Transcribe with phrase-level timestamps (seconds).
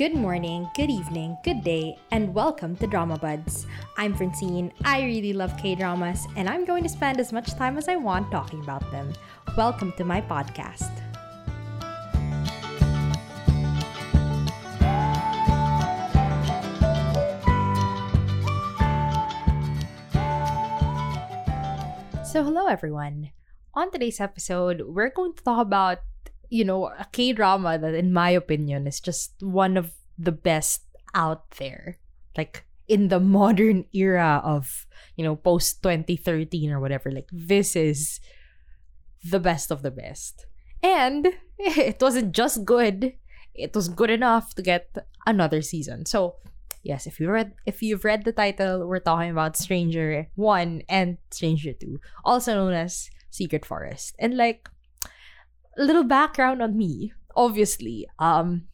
[0.00, 3.66] Good morning, good evening, good day, and welcome to Drama Buds.
[3.98, 4.72] I'm Francine.
[4.82, 7.96] I really love K dramas, and I'm going to spend as much time as I
[7.96, 9.12] want talking about them.
[9.58, 10.88] Welcome to my podcast.
[22.24, 23.32] So, hello everyone.
[23.74, 25.98] On today's episode, we're going to talk about,
[26.50, 30.82] you know, a K drama that, in my opinion, is just one of the best
[31.14, 31.98] out there.
[32.36, 37.10] Like, in the modern era of, you know, post 2013 or whatever.
[37.10, 38.20] Like, this is
[39.24, 40.46] the best of the best.
[40.82, 43.14] And it wasn't just good,
[43.54, 44.96] it was good enough to get
[45.26, 46.04] another season.
[46.04, 46.36] So,
[46.82, 51.18] yes, if you read if you've read the title, we're talking about Stranger 1 and
[51.30, 54.16] Stranger 2, also known as Secret Forest.
[54.18, 54.68] And like
[55.84, 58.66] little background on me, obviously, um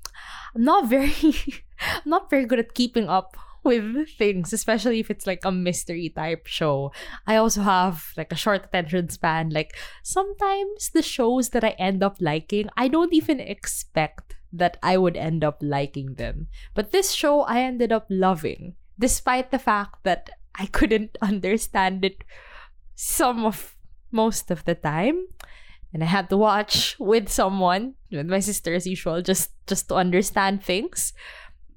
[0.54, 1.12] I'm not very
[1.80, 6.08] I'm not very good at keeping up with things, especially if it's like a mystery
[6.08, 6.92] type show.
[7.26, 9.50] I also have like a short attention span.
[9.50, 14.96] Like sometimes the shows that I end up liking, I don't even expect that I
[14.96, 16.46] would end up liking them.
[16.74, 22.24] But this show I ended up loving, despite the fact that I couldn't understand it
[22.94, 23.76] some of
[24.12, 25.26] most of the time.
[25.92, 29.94] And I had to watch with someone, with my sister as usual, just just to
[29.94, 31.12] understand things.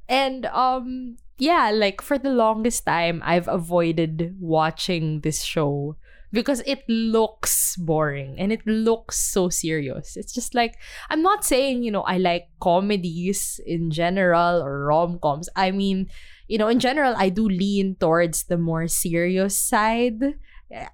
[0.07, 5.95] And um yeah, like for the longest time I've avoided watching this show
[6.31, 10.17] because it looks boring and it looks so serious.
[10.17, 10.75] It's just like
[11.09, 15.49] I'm not saying, you know, I like comedies in general or rom-coms.
[15.55, 16.09] I mean,
[16.47, 20.21] you know, in general I do lean towards the more serious side.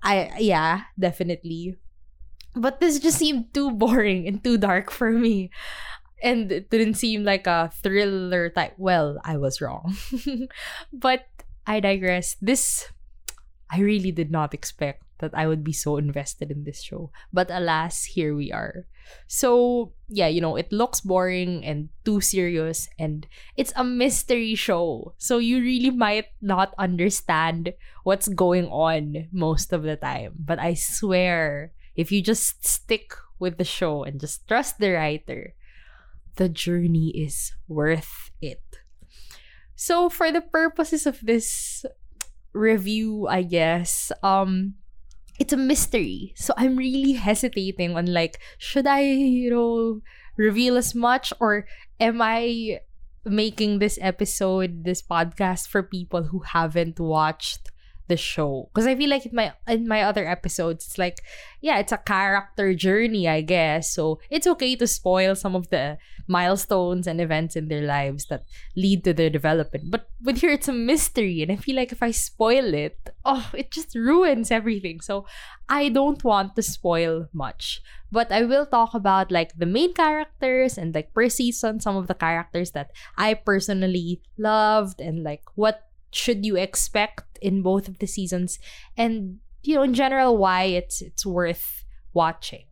[0.03, 1.75] I yeah, definitely.
[2.55, 5.51] But this just seemed too boring and too dark for me
[6.25, 8.73] and it didn't seem like a thriller type.
[8.77, 9.95] Well, I was wrong.
[10.93, 11.27] but
[11.67, 12.35] I digress.
[12.41, 12.89] This,
[13.71, 17.11] I really did not expect that I would be so invested in this show.
[17.31, 18.87] But alas, here we are.
[19.27, 25.13] So, yeah, you know, it looks boring and too serious, and it's a mystery show.
[25.17, 27.73] So, you really might not understand
[28.03, 30.33] what's going on most of the time.
[30.39, 35.53] But I swear, if you just stick with the show and just trust the writer,
[36.35, 38.63] the journey is worth it.
[39.75, 41.85] So for the purposes of this
[42.53, 44.75] review, I guess, um
[45.37, 46.31] it's a mystery.
[46.35, 50.01] So I'm really hesitating on like should I, you know,
[50.37, 51.67] reveal as much or
[51.99, 52.79] am I
[53.25, 57.71] making this episode, this podcast for people who haven't watched
[58.07, 58.69] the show.
[58.73, 61.21] Because I feel like in my in my other episodes it's like
[61.61, 63.91] yeah it's a character journey I guess.
[63.91, 68.43] So it's okay to spoil some of the milestones and events in their lives that
[68.75, 69.91] lead to their development.
[69.91, 73.49] But with here it's a mystery and I feel like if I spoil it oh
[73.53, 75.01] it just ruins everything.
[75.01, 75.25] So
[75.67, 77.81] I don't want to spoil much.
[78.11, 82.07] But I will talk about like the main characters and like per season some of
[82.07, 87.99] the characters that I personally loved and like what should you expect in both of
[87.99, 88.59] the seasons?
[88.97, 91.83] And you know in general why it's it's worth
[92.13, 92.65] watching.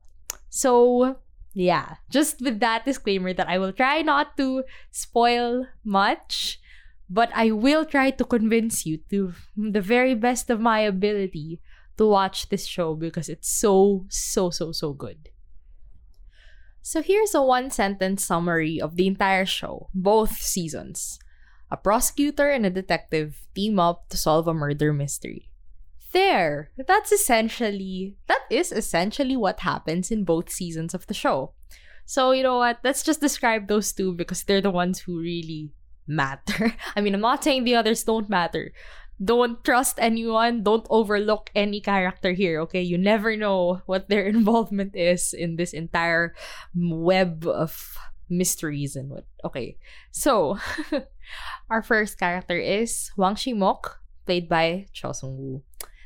[0.50, 1.18] So
[1.56, 6.60] yeah just with that disclaimer that i will try not to spoil much
[7.08, 11.62] but i will try to convince you to the very best of my ability
[11.98, 15.30] to watch this show because it's so so so so good.
[16.82, 21.18] So here's a one sentence summary of the entire show both seasons
[21.74, 25.50] a prosecutor and a detective team up to solve a murder mystery.
[26.14, 31.58] There, that's essentially that is essentially what happens in both seasons of the show.
[32.06, 32.78] So, you know what?
[32.84, 35.74] Let's just describe those two because they're the ones who really
[36.06, 36.78] matter.
[36.96, 38.72] I mean, I'm not saying the others don't matter.
[39.24, 40.62] Don't trust anyone.
[40.62, 42.82] Don't overlook any character here, okay?
[42.82, 46.36] You never know what their involvement is in this entire
[46.76, 47.98] web of
[48.38, 49.26] mysteries and what.
[49.46, 49.78] Okay,
[50.12, 50.58] so
[51.70, 53.96] our first character is Wang Shimok,
[54.26, 55.62] played by Cho Seung-woo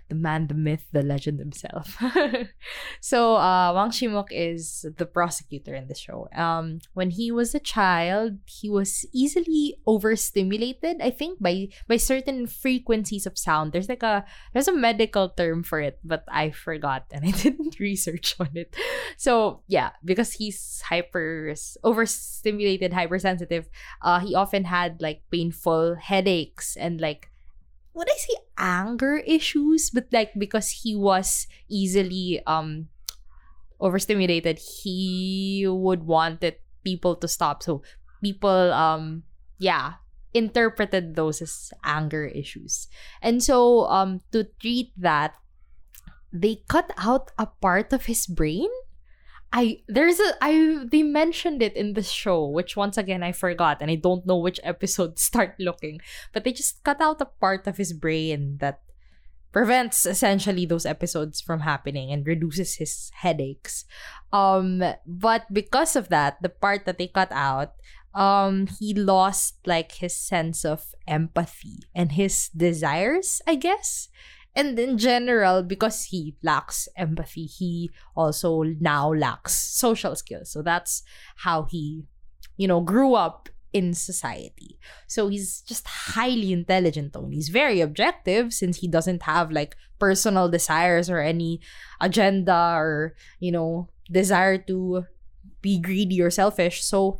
[0.09, 1.98] the man, the myth, the legend himself.
[3.01, 6.27] so uh, Wang Shimok is the prosecutor in the show.
[6.36, 11.01] Um, when he was a child, he was easily overstimulated.
[11.01, 13.74] I think by by certain frequencies of sound.
[13.74, 17.80] There's like a there's a medical term for it, but I forgot and I didn't
[17.80, 18.75] research on it.
[19.18, 21.53] So yeah, because he's hyper
[21.83, 23.69] overstimulated, hypersensitive,
[24.01, 27.30] uh, he often had like painful headaches and like
[27.98, 32.94] would I say anger issues, but like because he was easily um
[33.82, 36.46] overstimulated, he would want
[36.86, 37.64] people to stop.
[37.64, 37.82] So
[38.22, 39.24] people um
[39.58, 42.88] yeah, interpreted those as anger issues.
[43.22, 45.34] And so um to treat that
[46.32, 48.70] they cut out a part of his brain.
[49.54, 53.82] I there's a I they mentioned it in the show, which once again I forgot
[53.82, 56.00] and I don't know which episode start looking.
[56.34, 58.82] But they just cut out a part of his brain that
[59.52, 63.86] prevents essentially those episodes from happening and reduces his headaches.
[64.34, 67.74] Um but because of that, the part that they cut out,
[68.14, 74.10] um he lost like his sense of empathy and his desires, I guess.
[74.57, 80.50] And in general, because he lacks empathy, he also now lacks social skills.
[80.50, 81.04] So that's
[81.45, 82.06] how he,
[82.57, 84.80] you know, grew up in society.
[85.06, 87.30] So he's just highly intelligent though.
[87.30, 91.62] He's very objective since he doesn't have like personal desires or any
[92.01, 95.06] agenda or, you know, desire to
[95.62, 96.83] be greedy or selfish.
[96.83, 97.19] So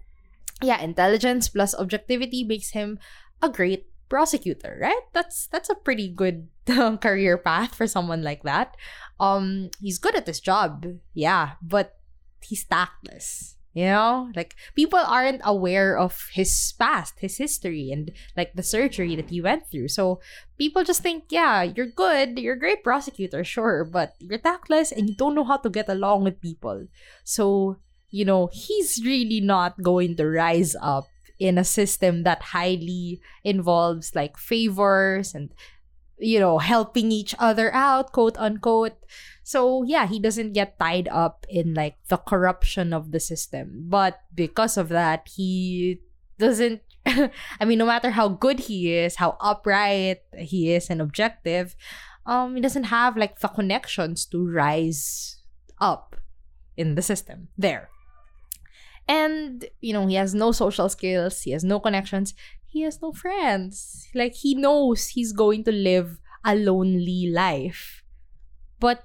[0.64, 2.98] yeah, intelligence plus objectivity makes him
[3.44, 5.06] a great prosecutor, right?
[5.14, 8.76] That's that's a pretty good um, career path for someone like that.
[9.20, 11.98] Um, he's good at this job, yeah, but
[12.42, 13.56] he's tactless.
[13.74, 19.16] You know, like people aren't aware of his past, his history, and like the surgery
[19.16, 19.90] that he went through.
[19.90, 20.20] So
[20.58, 25.08] people just think, yeah, you're good, you're a great prosecutor, sure, but you're tactless and
[25.10, 26.88] you don't know how to get along with people.
[27.24, 27.78] So
[28.10, 31.06] you know, he's really not going to rise up
[31.40, 35.54] in a system that highly involves like favors and
[36.18, 38.98] you know helping each other out quote unquote.
[39.44, 43.86] So yeah he doesn't get tied up in like the corruption of the system.
[43.88, 46.02] But because of that he
[46.40, 46.82] doesn't
[47.60, 51.74] i mean no matter how good he is how upright he is and objective
[52.28, 55.38] um he doesn't have like the connections to rise
[55.80, 56.16] up
[56.76, 57.50] in the system.
[57.58, 57.90] There
[59.08, 62.34] and, you know, he has no social skills, he has no connections,
[62.66, 64.08] he has no friends.
[64.14, 68.04] Like, he knows he's going to live a lonely life.
[68.80, 69.04] But,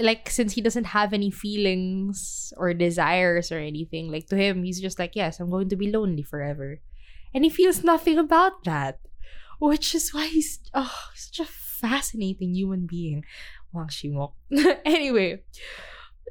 [0.00, 4.80] like, since he doesn't have any feelings or desires or anything, like, to him, he's
[4.80, 6.80] just like, yes, I'm going to be lonely forever.
[7.32, 9.00] And he feels nothing about that.
[9.58, 13.24] Which is why he's oh, such a fascinating human being.
[13.72, 14.32] Wang Shimok.
[14.84, 15.42] anyway,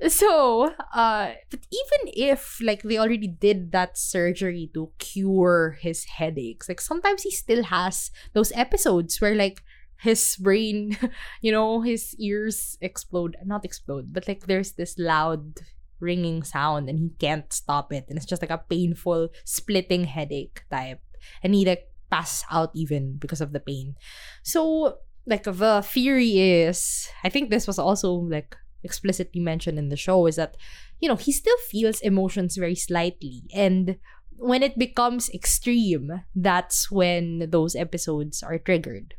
[0.08, 6.68] so uh but even if like they already did that surgery to cure his headaches
[6.68, 9.62] like sometimes he still has those episodes where like
[10.00, 10.98] his brain
[11.42, 15.62] you know his ears explode not explode but like there's this loud
[16.04, 18.06] ringing sound and he can't stop it.
[18.10, 21.00] And it's just like a painful splitting headache type.
[21.42, 23.96] And he like passes out even because of the pain.
[24.44, 29.98] So like the theory is i think this was also like explicitly mentioned in the
[29.98, 30.56] show is that
[31.00, 33.44] you know he still feels emotions very slightly.
[33.54, 33.98] And
[34.38, 39.16] when it becomes extreme that's when those episodes are triggered.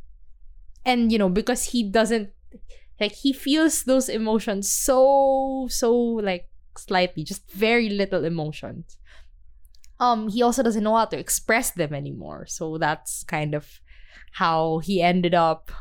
[0.85, 2.29] And you know because he doesn't
[2.99, 6.47] like he feels those emotions so so like
[6.77, 8.97] slightly just very little emotions.
[9.99, 12.45] Um he also doesn't know how to express them anymore.
[12.47, 13.79] So that's kind of
[14.33, 15.71] how he ended up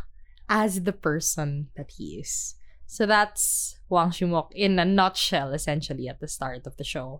[0.48, 2.54] as the person that he is
[2.94, 7.18] so that's Wang Shimok in a nutshell, essentially, at the start of the show.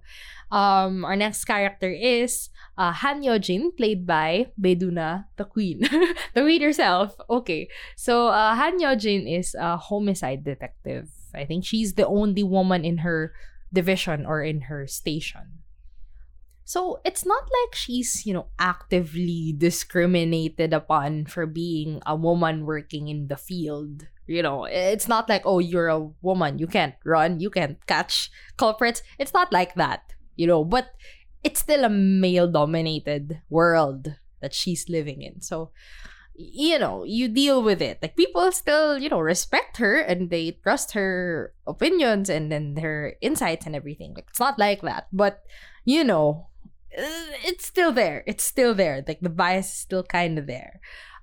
[0.52, 5.80] Um, our next character is uh, Han Yojin, played by Bae Doona, the queen.
[6.34, 7.18] the queen herself.
[7.28, 7.66] Okay.
[7.96, 11.10] So uh, Han Yojin is a homicide detective.
[11.34, 13.34] I think she's the only woman in her
[13.72, 15.58] division or in her station.
[16.62, 23.08] So it's not like she's, you know, actively discriminated upon for being a woman working
[23.08, 24.06] in the field.
[24.26, 28.30] You know, it's not like, oh, you're a woman, you can't run, you can't catch
[28.56, 29.02] culprits.
[29.18, 30.94] It's not like that, you know, but
[31.42, 35.42] it's still a male dominated world that she's living in.
[35.42, 35.70] So,
[36.34, 37.98] you know, you deal with it.
[38.00, 43.14] Like people still, you know, respect her and they trust her opinions and then her
[43.20, 44.14] insights and everything.
[44.14, 45.06] Like it's not like that.
[45.12, 45.42] But,
[45.84, 46.48] you know,
[46.96, 48.24] uh, it's still there.
[48.26, 49.04] It's still there.
[49.06, 50.80] Like the bias is still kind of there.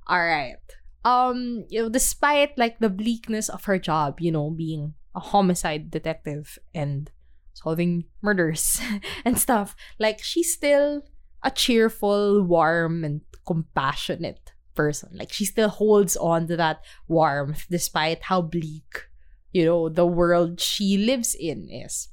[0.07, 0.57] All right.
[1.03, 5.89] Um, you know, despite like the bleakness of her job, you know, being a homicide
[5.89, 7.09] detective and
[7.53, 8.79] solving murders
[9.25, 11.03] and stuff, like she's still
[11.43, 15.09] a cheerful, warm, and compassionate person.
[15.13, 19.09] Like she still holds on to that warmth despite how bleak,
[19.51, 22.09] you know, the world she lives in is.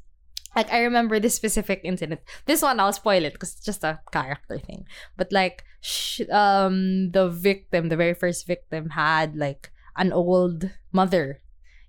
[0.59, 2.19] Like I remember this specific incident.
[2.47, 4.87] This one I'll spoil it because it's just a character thing.
[5.17, 11.43] But like, sh- um, the victim, the very first victim, had like an old mother.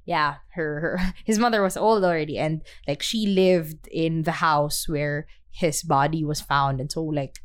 [0.06, 4.88] Yeah, her, her his mother was old already, and like she lived in the house
[4.88, 7.42] where his body was found, and so like,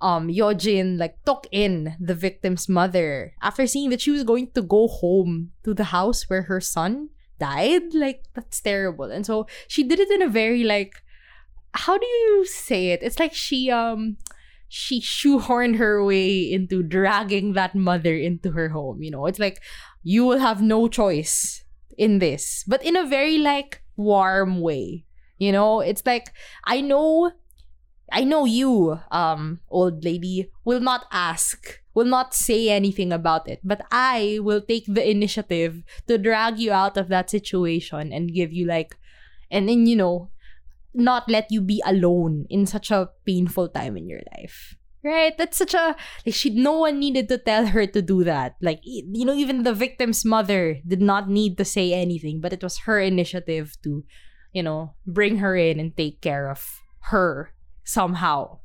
[0.00, 4.62] um Yojin like took in the victim's mother after seeing that she was going to
[4.62, 7.94] go home to the house where her son died.
[7.94, 9.10] Like that's terrible.
[9.10, 11.02] And so she did it in a very like
[11.74, 13.02] how do you say it?
[13.02, 14.16] It's like she um
[14.68, 19.02] she shoehorned her way into dragging that mother into her home.
[19.02, 19.60] You know, it's like
[20.02, 21.64] you will have no choice
[21.98, 25.04] in this, but in a very like warm way.
[25.38, 26.32] You know, it's like
[26.64, 27.32] I know
[28.12, 33.60] I know you, um, old lady, will not ask, will not say anything about it,
[33.62, 38.52] but I will take the initiative to drag you out of that situation and give
[38.52, 38.96] you like,
[39.50, 40.30] and then, you know,
[40.94, 44.76] not let you be alone in such a painful time in your life.
[45.04, 45.36] Right?
[45.36, 48.54] That's such a like she no one needed to tell her to do that.
[48.62, 52.62] Like you know, even the victim's mother did not need to say anything, but it
[52.62, 54.04] was her initiative to,
[54.52, 56.62] you know, bring her in and take care of
[57.10, 57.50] her
[57.82, 58.61] somehow.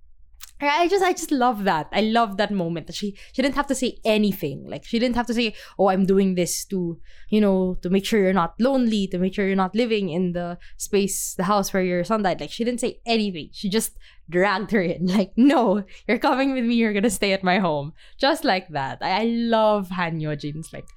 [0.60, 1.88] I just I just love that.
[1.92, 4.68] I love that moment that she she didn't have to say anything.
[4.68, 7.00] Like she didn't have to say, "Oh, I'm doing this to,
[7.30, 10.34] you know, to make sure you're not lonely, to make sure you're not living in
[10.34, 13.50] the space, the house where your son died." Like she didn't say anything.
[13.54, 13.98] She just
[14.30, 15.08] dragged her in.
[15.18, 16.76] Like, "No, you're coming with me.
[16.76, 19.00] You're going to stay at my home." Just like that.
[19.02, 20.88] I, I love Han Yojin's like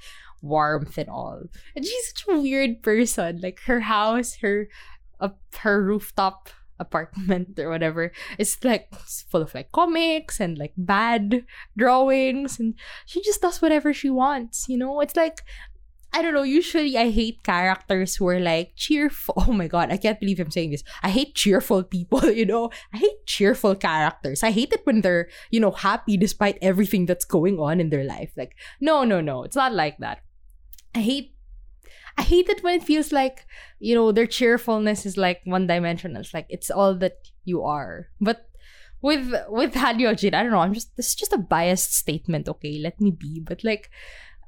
[0.43, 1.43] warmth and all.
[1.76, 3.40] And she's such a weird person.
[3.43, 4.69] Like her house, her
[5.21, 6.49] uh, her rooftop
[6.80, 11.44] apartment or whatever it's like it's full of like comics and like bad
[11.76, 12.75] drawings and
[13.06, 15.42] she just does whatever she wants you know it's like
[16.12, 16.42] I don't know.
[16.42, 19.34] Usually, I hate characters who are like cheerful.
[19.50, 20.82] Oh my god, I can't believe I'm saying this.
[21.02, 22.20] I hate cheerful people.
[22.40, 24.42] You know, I hate cheerful characters.
[24.42, 28.04] I hate it when they're you know happy despite everything that's going on in their
[28.04, 28.32] life.
[28.37, 29.44] Like, no, no, no.
[29.44, 30.22] It's not like that.
[30.94, 31.34] I hate
[32.21, 33.47] I hate it when it feels like,
[33.79, 36.21] you know, their cheerfulness is like one dimensional.
[36.21, 38.09] It's like it's all that you are.
[38.21, 38.47] But
[39.00, 42.47] with with Han Yojin, I don't know, I'm just this is just a biased statement,
[42.47, 42.79] okay?
[42.79, 43.41] Let me be.
[43.41, 43.89] But like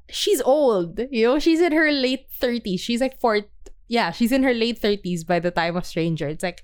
[0.07, 2.79] she's old, you know, she's in her late 30s.
[2.79, 3.41] She's like four
[3.87, 6.27] yeah, she's in her late 30s by the time of Stranger.
[6.27, 6.63] It's like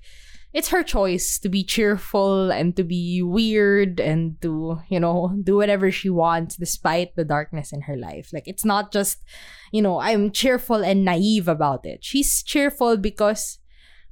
[0.52, 5.56] it's her choice to be cheerful and to be weird and to, you know, do
[5.56, 8.30] whatever she wants despite the darkness in her life.
[8.32, 9.22] Like, it's not just,
[9.70, 12.04] you know, I'm cheerful and naive about it.
[12.04, 13.58] She's cheerful because,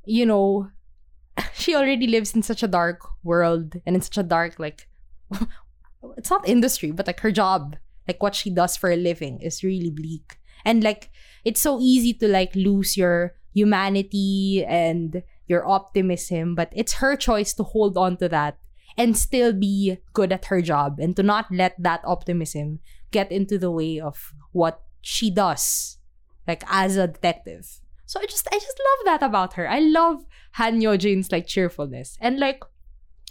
[0.04, 0.70] you know,
[1.54, 4.86] she already lives in such a dark world and in such a dark, like,
[6.16, 7.76] it's not industry, but like her job,
[8.06, 10.38] like what she does for a living is really bleak.
[10.64, 11.10] And like,
[11.44, 17.52] it's so easy to like lose your humanity and your optimism, but it's her choice
[17.54, 18.58] to hold on to that
[18.96, 23.58] and still be good at her job and to not let that optimism get into
[23.58, 25.98] the way of what she does
[26.46, 27.80] like as a detective.
[28.06, 29.68] So I just I just love that about her.
[29.68, 32.16] I love Han Yojin's like cheerfulness.
[32.20, 32.64] And like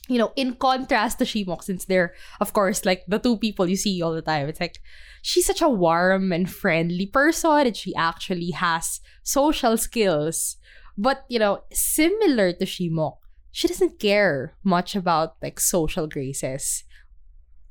[0.08, 3.76] you know, in contrast to Shimok, since they're, of course, like the two people you
[3.76, 4.80] see all the time, it's like
[5.22, 10.56] she's such a warm and friendly person and she actually has social skills
[10.98, 13.18] but, you know, similar to Shimok,
[13.51, 16.84] she doesn't care much about like social graces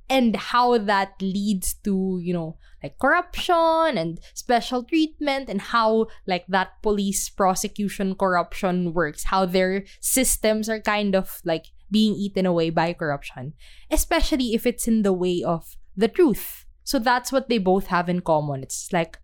[0.09, 6.47] and how that leads to, you know, like corruption and special treatment and how like
[6.49, 12.71] that police prosecution corruption works, how their systems are kind of like being eaten away
[12.71, 13.55] by corruption,
[13.91, 16.65] especially if it's in the way of the truth.
[16.85, 18.63] So that's what they both have in common.
[18.63, 19.19] It's like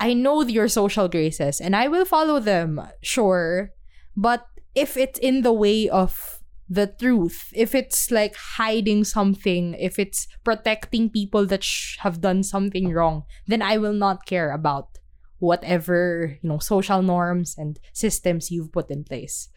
[0.00, 3.70] I know your social graces and I will follow them, sure.
[4.16, 9.98] But if it's in the way of the truth, if it's like hiding something, if
[9.98, 14.98] it's protecting people that sh- have done something wrong, then I will not care about
[15.38, 19.48] whatever, you know, social norms and systems you've put in place.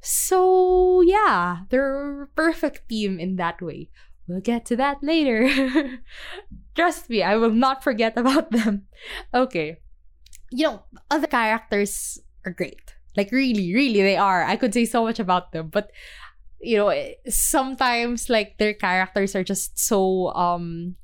[0.00, 3.90] So, yeah, they're perfect team in that way.
[4.26, 5.48] We'll get to that later.
[6.74, 8.86] Trust me, I will not forget about them.
[9.34, 9.81] Okay.
[10.52, 12.94] You know, other characters are great.
[13.16, 14.44] Like, really, really, they are.
[14.44, 15.90] I could say so much about them, but
[16.62, 16.94] you know,
[17.28, 20.94] sometimes like their characters are just so um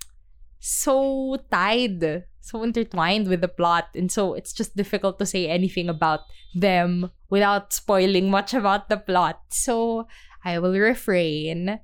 [0.60, 5.88] so tied, so intertwined with the plot, and so it's just difficult to say anything
[5.88, 6.20] about
[6.54, 9.40] them without spoiling much about the plot.
[9.50, 10.06] So
[10.44, 11.80] I will refrain.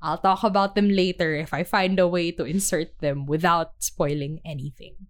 [0.00, 4.40] I'll talk about them later if I find a way to insert them without spoiling
[4.44, 5.09] anything.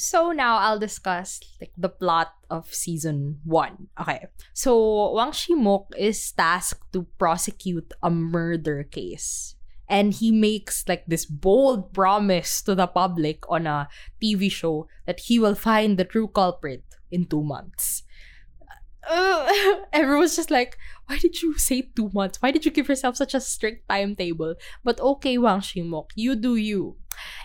[0.00, 4.00] So now I'll discuss like the plot of season 1.
[4.00, 4.32] Okay.
[4.56, 9.56] So Wang Shimok is tasked to prosecute a murder case.
[9.92, 15.28] And he makes like this bold promise to the public on a TV show that
[15.28, 18.02] he will find the true culprit in 2 months.
[19.04, 19.52] Uh,
[19.92, 20.78] everyone's just like,
[21.10, 22.38] why did you say two months?
[22.38, 24.54] Why did you give yourself such a strict timetable?
[24.84, 27.02] But okay, Wang Shimok, you do you.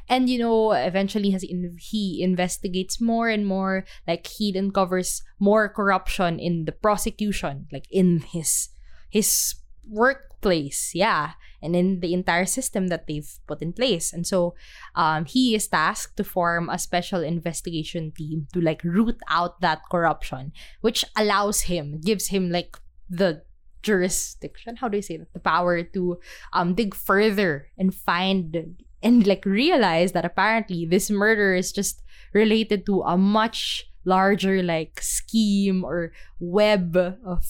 [0.08, 3.84] And you know, eventually has in- he investigates more and more.
[4.06, 8.70] Like he uncovers more corruption in the prosecution, like in his
[9.10, 9.56] his
[9.90, 14.14] workplace, yeah, and in the entire system that they've put in place.
[14.14, 14.54] And so,
[14.94, 19.82] um, he is tasked to form a special investigation team to like root out that
[19.90, 22.78] corruption, which allows him, gives him like
[23.10, 23.42] the
[23.86, 24.82] jurisdiction.
[24.82, 25.32] How do you say that?
[25.38, 26.18] The power to
[26.52, 32.02] um dig further and find and like realize that apparently this murder is just
[32.34, 36.12] related to a much larger like scheme or
[36.42, 37.46] web of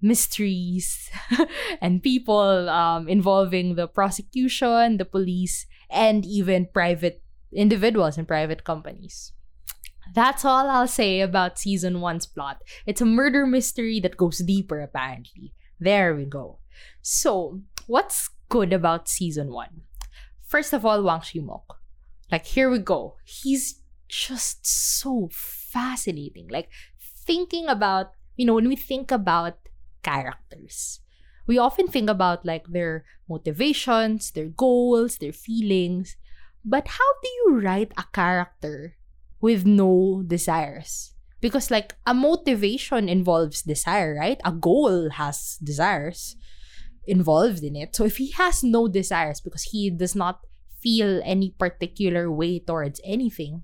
[0.00, 1.12] mysteries
[1.84, 7.20] and people um, involving the prosecution, the police, and even private
[7.52, 9.32] individuals and private companies.
[10.12, 12.62] That's all I'll say about season one's plot.
[12.86, 15.54] It's a murder mystery that goes deeper, apparently.
[15.78, 16.58] There we go.
[17.02, 19.82] So, what's good about season one?
[20.42, 21.62] First of all, Wang Shimok.
[22.30, 23.16] Like, here we go.
[23.24, 26.48] He's just so fascinating.
[26.48, 29.58] Like, thinking about, you know, when we think about
[30.02, 31.00] characters.
[31.46, 36.16] We often think about like their motivations, their goals, their feelings.
[36.64, 38.96] But how do you write a character
[39.40, 41.14] with no desires?
[41.40, 44.40] Because like a motivation involves desire, right?
[44.44, 46.36] A goal has desires
[47.06, 47.96] involved in it.
[47.96, 50.40] So if he has no desires because he does not
[50.80, 53.62] feel any particular way towards anything,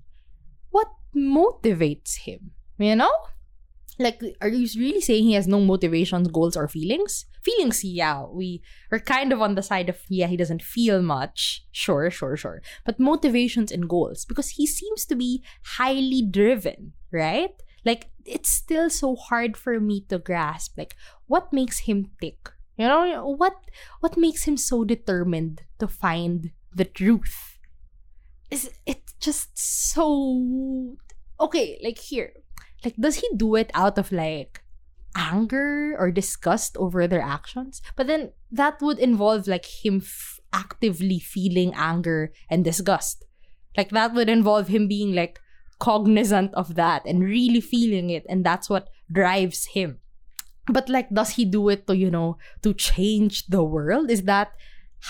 [0.69, 2.51] what motivates him?
[2.77, 3.13] You know?
[3.99, 7.25] Like are you really saying he has no motivations goals or feelings?
[7.41, 8.25] Feelings yeah.
[8.29, 8.61] We
[8.91, 11.65] are kind of on the side of yeah he doesn't feel much.
[11.71, 12.61] Sure sure sure.
[12.85, 15.43] But motivations and goals because he seems to be
[15.77, 17.51] highly driven right?
[17.85, 20.95] Like it's still so hard for me to grasp like
[21.27, 22.49] what makes him tick?
[22.77, 23.55] You know what
[24.01, 27.57] what makes him so determined to find the truth?
[28.51, 30.95] Is it just so
[31.39, 32.33] okay like here
[32.87, 34.63] like does he do it out of like
[35.11, 37.81] anger or disgust over their actions?
[37.99, 43.27] But then that would involve like him f- actively feeling anger and disgust.
[43.75, 45.41] Like that would involve him being like
[45.79, 49.99] cognizant of that and really feeling it and that's what drives him.
[50.71, 54.09] But like does he do it to you know to change the world?
[54.09, 54.55] Is that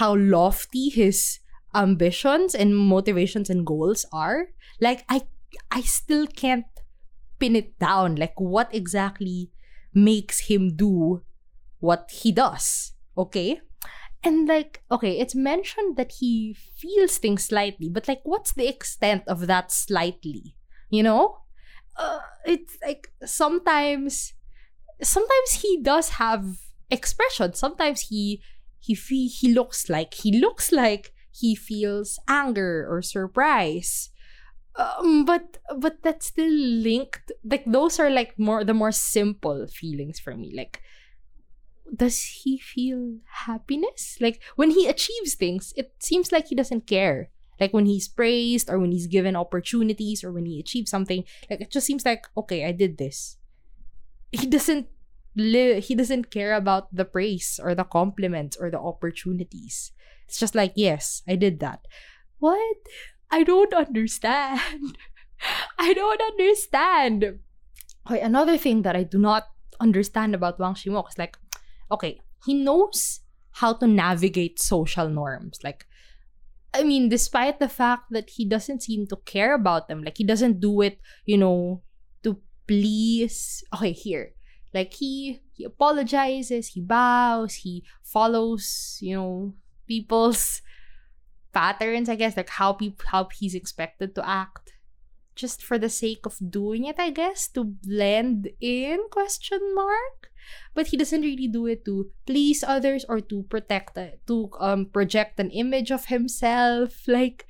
[0.01, 1.37] how lofty his
[1.75, 4.49] ambitions and motivations and goals are?
[4.81, 5.21] Like i
[5.69, 6.65] i still can't
[7.39, 8.15] pin it down.
[8.15, 9.51] Like what exactly
[9.93, 11.23] makes him do
[11.79, 13.61] what he does okay?
[14.23, 19.23] And like okay it's mentioned that he feels things slightly but like what's the extent
[19.27, 20.55] of that slightly
[20.89, 21.39] you know?
[21.97, 24.33] Uh, it's like sometimes
[25.01, 26.45] sometimes he does have
[26.89, 27.53] expression.
[27.53, 28.41] Sometimes he
[28.79, 28.93] he
[29.27, 34.09] he looks like he looks like he feels anger or surprise
[34.77, 40.19] um, but but that's still linked like those are like more the more simple feelings
[40.19, 40.81] for me like
[41.95, 44.17] does he feel happiness?
[44.19, 47.29] Like when he achieves things it seems like he doesn't care.
[47.59, 51.61] Like when he's praised or when he's given opportunities or when he achieves something like
[51.61, 53.37] it just seems like okay i did this.
[54.31, 54.87] He doesn't
[55.35, 59.91] live he doesn't care about the praise or the compliments or the opportunities.
[60.27, 61.87] It's just like yes i did that.
[62.39, 62.77] What
[63.31, 64.97] I don't understand.
[65.79, 67.39] I don't understand.
[68.07, 69.47] Okay, another thing that I do not
[69.79, 71.37] understand about Wang Shimok is like,
[71.91, 75.59] okay, he knows how to navigate social norms.
[75.63, 75.85] Like,
[76.73, 80.23] I mean, despite the fact that he doesn't seem to care about them, like he
[80.23, 81.81] doesn't do it, you know,
[82.23, 83.63] to please.
[83.73, 84.33] Okay, here,
[84.73, 89.53] like he he apologizes, he bows, he follows, you know,
[89.87, 90.61] people's
[91.57, 94.77] patterns, I guess, like how people how he's expected to act.
[95.33, 100.29] Just for the sake of doing it, I guess, to blend in question mark.
[100.73, 105.41] But he doesn't really do it to please others or to protect to um project
[105.41, 107.09] an image of himself.
[107.09, 107.49] Like,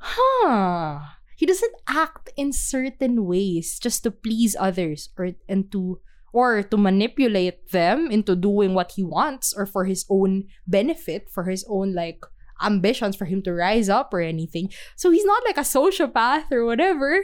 [0.00, 1.20] huh.
[1.36, 6.00] He doesn't act in certain ways just to please others or and to
[6.32, 11.44] or to manipulate them into doing what he wants or for his own benefit, for
[11.44, 12.24] his own like
[12.62, 14.70] ambitions for him to rise up or anything.
[14.96, 17.22] So he's not like a sociopath or whatever.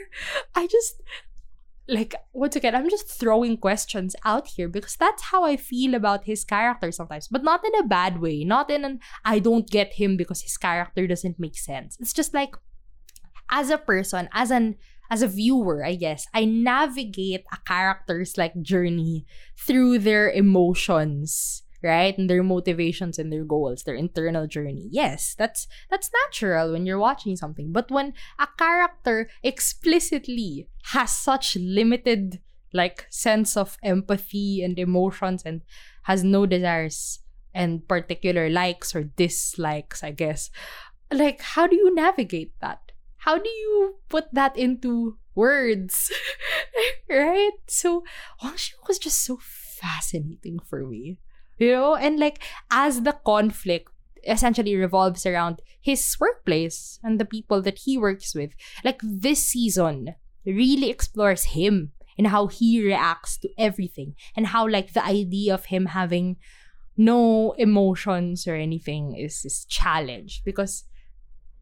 [0.55, 1.01] I just
[1.89, 6.25] like once again, I'm just throwing questions out here because that's how I feel about
[6.25, 8.45] his character sometimes, but not in a bad way.
[8.45, 11.97] Not in an I don't get him because his character doesn't make sense.
[11.99, 12.55] It's just like
[13.51, 14.77] as a person, as an
[15.11, 19.25] as a viewer, I guess, I navigate a character's like journey
[19.57, 22.17] through their emotions, right?
[22.17, 24.89] And their motivations and their goals, their internal journey.
[24.91, 27.73] Yes, that's that's natural when you're watching something.
[27.73, 32.41] But when a character explicitly has such limited
[32.73, 35.63] like sense of empathy and emotions and
[36.05, 37.21] has no desires
[37.55, 40.51] and particular likes or dislikes, I guess.
[41.11, 42.89] Like, how do you navigate that?
[43.29, 46.11] how do you put that into words?
[47.11, 47.53] right?
[47.67, 48.05] So
[48.43, 51.19] Wang Shimok was just so fascinating for me.
[51.59, 51.97] You know?
[51.97, 53.91] And like as the conflict
[54.27, 58.51] essentially revolves around his workplace and the people that he works with,
[58.85, 64.93] like this season really explores him and how he reacts to everything and how like
[64.93, 66.37] the idea of him having
[66.97, 70.85] no emotions or anything is, is challenged because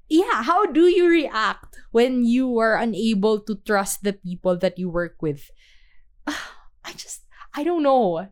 [0.09, 4.89] yeah, how do you react when you are unable to trust the people that you
[4.89, 5.51] work with?
[6.27, 7.23] I just,
[7.55, 8.29] I don't know.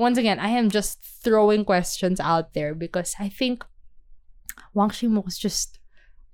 [0.00, 3.64] Once again, I am just throwing questions out there because I think
[4.72, 5.78] Wang Shimok is just,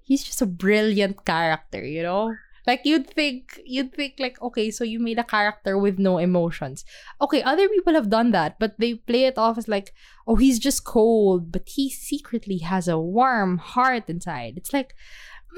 [0.02, 2.34] he's just a brilliant character, you know?
[2.66, 6.84] Like you'd think you'd think like okay, so you made a character with no emotions.
[7.22, 9.94] Okay, other people have done that, but they play it off as like,
[10.26, 14.54] oh, he's just cold, but he secretly has a warm heart inside.
[14.56, 14.94] It's like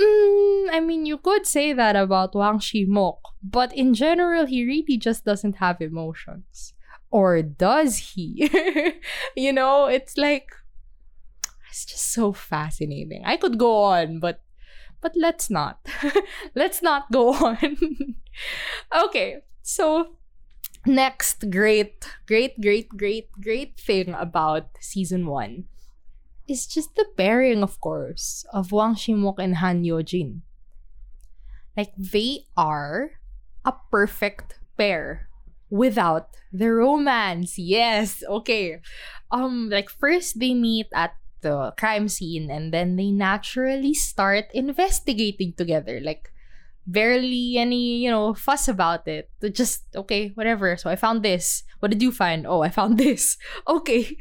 [0.01, 4.97] Mm, I mean, you could say that about Wang Shimok, but in general, he really
[4.97, 6.73] just doesn't have emotions.
[7.11, 8.51] Or does he?
[9.37, 10.51] you know, it's like,
[11.71, 13.23] it's just so fascinating.
[13.25, 14.42] I could go on, but
[15.01, 15.79] but let's not.
[16.55, 17.79] let's not go on.
[18.90, 20.18] okay, so
[20.87, 25.64] next great, great, great, great, great thing about season one
[26.49, 30.40] is just the pairing, of course, of Wang Shimok and Han Yojin.
[31.77, 33.21] Like they are
[33.64, 35.28] a perfect pair
[35.70, 37.59] without the romance.
[37.59, 38.81] Yes, okay.
[39.31, 45.52] Um, like first they meet at the crime scene and then they naturally start investigating
[45.52, 46.00] together.
[46.02, 46.33] Like
[46.88, 49.31] barely any you know fuss about it.
[49.52, 50.76] Just okay whatever.
[50.76, 51.62] So i found this.
[51.81, 52.46] What did you find?
[52.46, 53.37] Oh i found this.
[53.68, 54.16] Okay.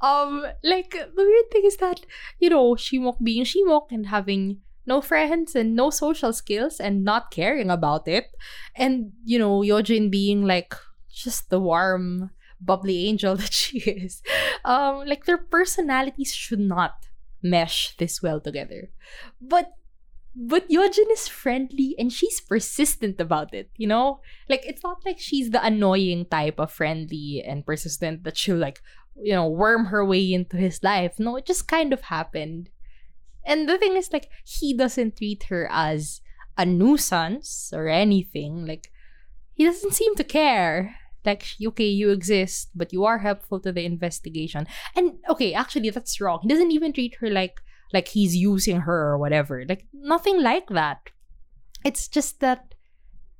[0.00, 2.06] Um like the weird thing is that
[2.38, 7.30] you know shimok being shimok and having no friends and no social skills and not
[7.30, 8.26] caring about it
[8.76, 10.74] and you know yojin being like
[11.10, 12.30] just the warm
[12.64, 14.22] bubbly angel that she is.
[14.64, 17.06] Um, like their personalities should not
[17.42, 18.90] mesh this well together.
[19.40, 19.72] But
[20.36, 24.18] but Yojin is friendly and she's persistent about it, you know?
[24.48, 28.82] Like it's not like she's the annoying type of friendly and persistent that she'll like,
[29.14, 31.20] you know, worm her way into his life.
[31.20, 32.68] No, it just kind of happened.
[33.46, 36.20] And the thing is like he doesn't treat her as
[36.56, 38.66] a nuisance or anything.
[38.66, 38.90] Like
[39.54, 40.96] he doesn't seem to care.
[41.24, 44.66] Like okay you exist but you are helpful to the investigation.
[44.94, 46.40] And okay actually that's wrong.
[46.42, 47.60] He doesn't even treat her like
[47.92, 49.64] like he's using her or whatever.
[49.68, 51.10] Like nothing like that.
[51.84, 52.74] It's just that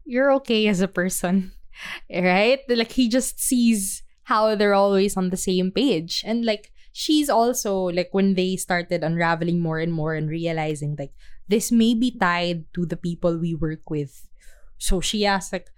[0.04, 1.52] you're okay as a person
[2.10, 2.60] right?
[2.68, 6.22] Like he just sees how they're always on the same page.
[6.26, 11.11] And like she's also like when they started unraveling more and more and realizing like
[11.50, 14.28] this may be tied to the people we work with
[14.78, 15.74] so she asks like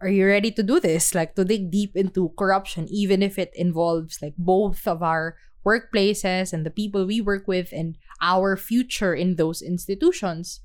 [0.00, 1.14] are you ready to do this?
[1.14, 6.52] Like to dig deep into corruption, even if it involves like both of our workplaces
[6.52, 10.60] and the people we work with and our future in those institutions.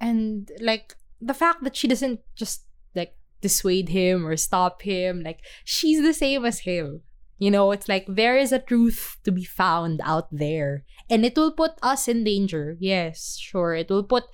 [0.00, 5.40] And like the fact that she doesn't just like dissuade him or stop him, like
[5.64, 7.02] she's the same as him.
[7.42, 10.86] You know, it's like there is a truth to be found out there.
[11.10, 12.78] And it will put us in danger.
[12.78, 13.74] Yes, sure.
[13.74, 14.30] It will put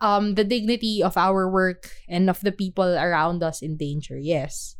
[0.00, 4.76] um the dignity of our work and of the people around us in danger yes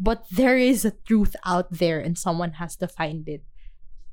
[0.00, 3.44] but there is a truth out there and someone has to find it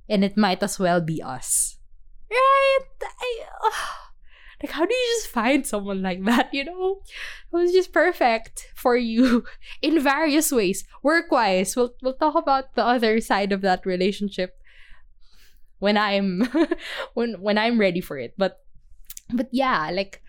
[0.09, 1.79] and it might as well be us
[2.29, 4.10] right I, uh,
[4.61, 7.01] like how do you just find someone like that you know
[7.51, 9.43] who's just perfect for you
[9.81, 14.57] in various ways work wise we'll, we'll talk about the other side of that relationship
[15.79, 16.47] when i'm
[17.13, 18.61] when when i'm ready for it but
[19.33, 20.21] but yeah like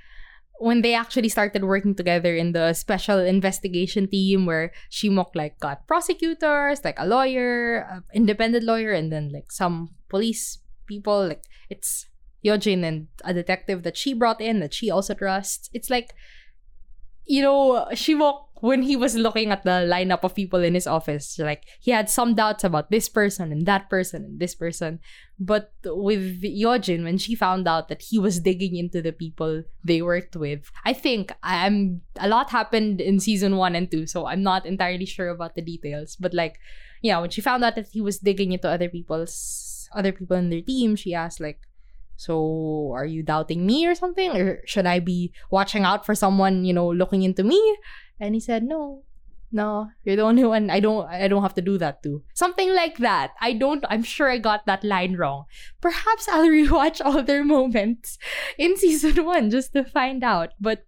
[0.62, 5.88] when they actually started working together in the special investigation team where Shimok like got
[5.88, 11.26] prosecutors, like a lawyer, independent lawyer, and then like some police people.
[11.26, 12.06] Like it's
[12.44, 15.70] Yojin and a detective that she brought in that she also trusts.
[15.72, 16.14] It's like
[17.24, 21.36] you know, Shimok when he was looking at the lineup of people in his office,
[21.40, 25.00] like he had some doubts about this person and that person and this person.
[25.36, 30.00] But with Yojin, when she found out that he was digging into the people they
[30.00, 34.44] worked with, I think I'm a lot happened in season one and two, so I'm
[34.44, 36.14] not entirely sure about the details.
[36.14, 36.60] But like,
[37.02, 40.50] yeah, when she found out that he was digging into other people's other people in
[40.50, 41.58] their team, she asked like,
[42.16, 44.36] so are you doubting me or something?
[44.36, 47.60] Or should I be watching out for someone, you know, looking into me?
[48.20, 49.02] And he said, No,
[49.52, 52.22] no, you're the only one I don't I don't have to do that to.
[52.34, 53.32] Something like that.
[53.40, 55.44] I don't I'm sure I got that line wrong.
[55.80, 58.18] Perhaps I'll rewatch other moments
[58.56, 60.52] in season one just to find out.
[60.60, 60.86] But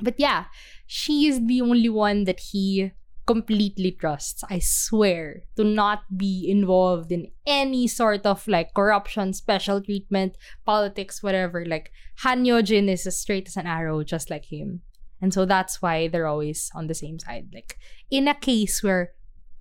[0.00, 0.46] but yeah,
[0.86, 2.92] she is the only one that he
[3.26, 4.44] completely trusts.
[4.50, 11.22] I swear to not be involved in any sort of like corruption, special treatment, politics,
[11.22, 11.64] whatever.
[11.64, 14.82] Like Han Yojin is as straight as an arrow, just like him.
[15.20, 17.48] And so that's why they're always on the same side.
[17.54, 17.78] Like
[18.10, 19.12] in a case where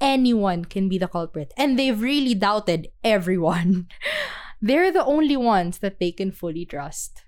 [0.01, 3.87] anyone can be the culprit and they've really doubted everyone,
[4.61, 7.23] they're the only ones that they can fully trust.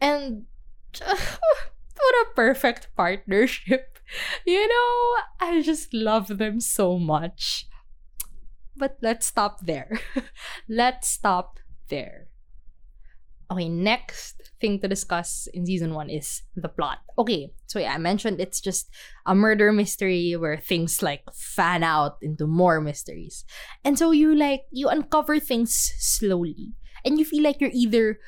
[0.00, 0.46] And
[1.04, 3.91] what a perfect partnership.
[4.46, 7.66] You know, I just love them so much.
[8.76, 10.00] But let's stop there.
[10.68, 12.28] let's stop there.
[13.50, 17.00] Okay, next thing to discuss in season one is the plot.
[17.18, 18.88] Okay, so yeah, I mentioned it's just
[19.26, 23.44] a murder mystery where things like fan out into more mysteries.
[23.84, 26.72] And so you like, you uncover things slowly.
[27.04, 28.18] And you feel like you're either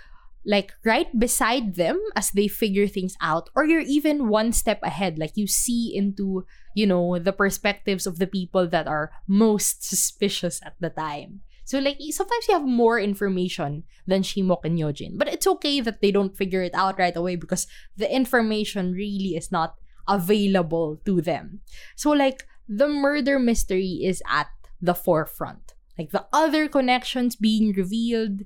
[0.47, 5.19] like right beside them as they figure things out or you're even one step ahead
[5.19, 10.61] like you see into you know the perspectives of the people that are most suspicious
[10.65, 15.17] at the time so like sometimes you have more information than Shimok and Yojin.
[15.19, 19.35] But it's okay that they don't figure it out right away because the information really
[19.35, 19.77] is not
[20.07, 21.61] available to them.
[21.97, 24.49] So like the murder mystery is at
[24.81, 25.73] the forefront.
[25.99, 28.43] Like the other connections being revealed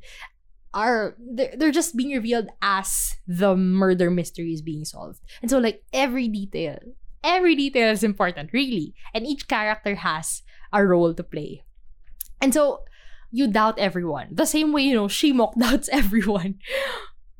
[0.74, 5.20] are they're, they're just being revealed as the murder mystery is being solved.
[5.42, 6.78] And so like every detail,
[7.24, 8.94] every detail is important, really.
[9.14, 11.64] And each character has a role to play.
[12.40, 12.84] And so
[13.30, 14.28] you doubt everyone.
[14.32, 16.58] The same way, you know, Shimok doubts everyone.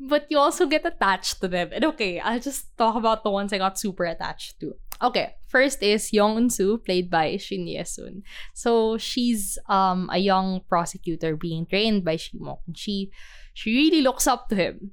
[0.00, 1.70] But you also get attached to them.
[1.72, 4.74] And okay, I'll just talk about the ones I got super attached to.
[5.02, 8.22] Okay, first is Young Eun-soo, played by Shin Hye-sun.
[8.54, 12.62] So she's um a young prosecutor being trained by Shimok.
[12.74, 13.10] She
[13.54, 14.92] she really looks up to him.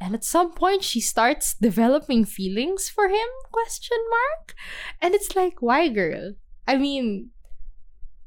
[0.00, 3.30] And at some point she starts developing feelings for him?
[3.50, 4.54] Question mark.
[5.00, 6.34] And it's like, why girl?
[6.66, 7.30] I mean,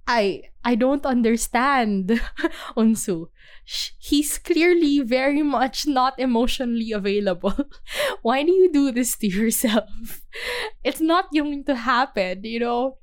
[0.07, 2.07] I I don't understand
[2.77, 3.29] Eun-soo.
[3.99, 7.53] He's clearly very much not emotionally available.
[8.21, 9.89] Why do you do this to yourself?
[10.83, 12.97] It's not going to happen, you know?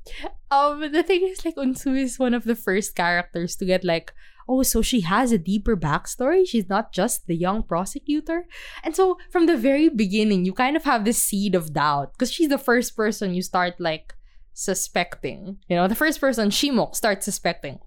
[0.50, 4.14] Um the thing is like Eun-soo is one of the first characters to get like
[4.48, 6.46] oh, so she has a deeper backstory.
[6.46, 8.46] She's not just the young prosecutor.
[8.83, 12.33] And so from the very beginning, you kind of have this seed of doubt because
[12.33, 14.14] she's the first person you start like
[14.53, 15.59] suspecting.
[15.68, 17.81] You know, the first person, Shimok, starts suspecting.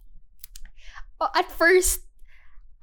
[1.36, 2.02] At first,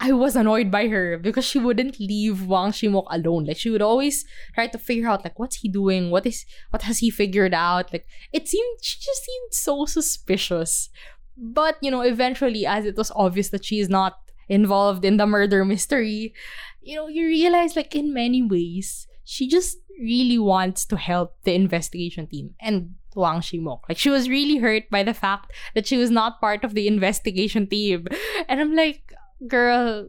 [0.01, 3.45] I was annoyed by her because she wouldn't leave Wang Shimok alone.
[3.45, 6.83] Like she would always try to figure out like what's he doing, what is what
[6.83, 7.93] has he figured out.
[7.93, 10.91] Like it seemed she just seemed so suspicious.
[11.37, 15.27] But you know, eventually, as it was obvious that she is not involved in the
[15.27, 16.35] murder mystery,
[16.83, 21.55] you know, you realize like in many ways she just really wants to help the
[21.55, 22.55] investigation team.
[22.61, 23.81] And Wang Shimok.
[23.89, 26.89] Like she was really hurt by the fact that she was not part of the
[26.89, 28.07] investigation team.
[28.49, 29.15] And I'm like,
[29.47, 30.09] girl,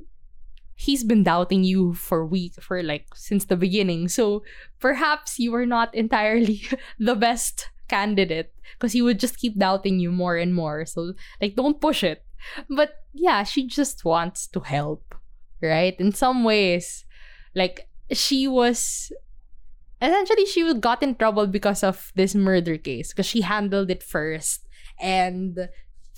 [0.75, 4.07] he's been doubting you for week for like since the beginning.
[4.07, 4.43] So
[4.79, 6.67] perhaps you were not entirely
[6.99, 10.85] the best candidate because he would just keep doubting you more and more.
[10.85, 12.23] So like don't push it.
[12.69, 15.15] But yeah, she just wants to help,
[15.61, 15.95] right?
[15.99, 17.05] In some ways,
[17.55, 19.11] like she was
[20.01, 24.67] essentially she got in trouble because of this murder case because she handled it first
[24.99, 25.69] and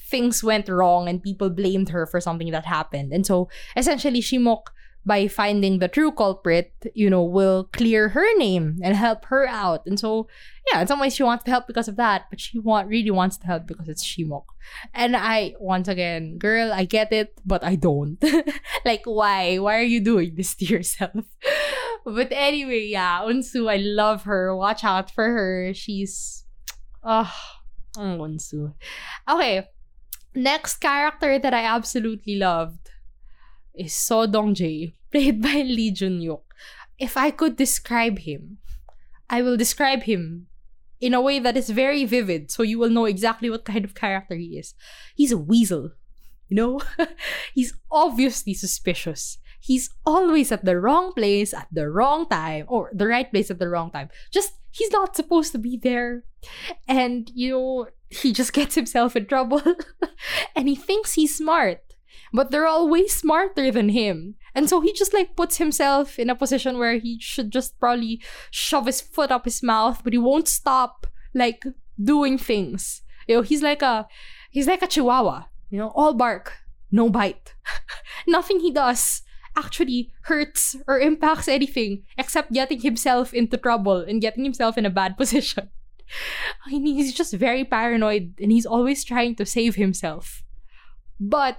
[0.10, 4.68] things went wrong and people blamed her for something that happened and so essentially Shimok
[5.06, 9.86] by finding the true culprit you know will clear her name and help her out
[9.86, 10.28] and so
[10.72, 13.12] yeah in some ways she wants to help because of that but she want really
[13.12, 14.44] wants to help because it's Shimok
[14.94, 18.22] and I once again girl I get it but I don't
[18.86, 21.24] like why why are you doing this to yourself
[22.08, 24.56] but anyway, yeah, Eun-soo, I love her.
[24.56, 25.74] Watch out for her.
[25.74, 26.46] She's
[27.04, 27.62] ah,
[27.98, 28.74] oh, Eun-soo.
[29.30, 29.68] Okay.
[30.38, 32.92] Next character that I absolutely loved
[33.74, 36.44] is Seo Dong-jae, played by Lee Joon-hyuk.
[37.00, 38.60] If I could describe him,
[39.32, 40.46] I will describe him
[41.02, 43.96] in a way that is very vivid so you will know exactly what kind of
[43.96, 44.76] character he is.
[45.16, 45.94] He's a weasel.
[46.50, 46.82] You know?
[47.56, 49.40] He's obviously suspicious.
[49.68, 53.60] He's always at the wrong place at the wrong time or the right place at
[53.60, 54.08] the wrong time.
[54.32, 56.24] Just he's not supposed to be there.
[56.88, 59.62] And you know, he just gets himself in trouble
[60.56, 61.82] and he thinks he's smart
[62.34, 64.36] but they're all way smarter than him.
[64.54, 68.22] And so he just like puts himself in a position where he should just probably
[68.52, 71.64] shove his foot up his mouth, but he won't stop like
[72.02, 73.02] doing things.
[73.28, 74.08] You know, he's like a
[74.52, 76.54] he's like a chihuahua, you know, all bark,
[76.92, 77.54] no bite.
[78.28, 79.22] Nothing he does
[79.58, 84.94] actually hurts or impacts anything except getting himself into trouble and getting himself in a
[84.94, 85.70] bad position.
[86.66, 90.44] I mean, he's just very paranoid and he's always trying to save himself.
[91.20, 91.58] But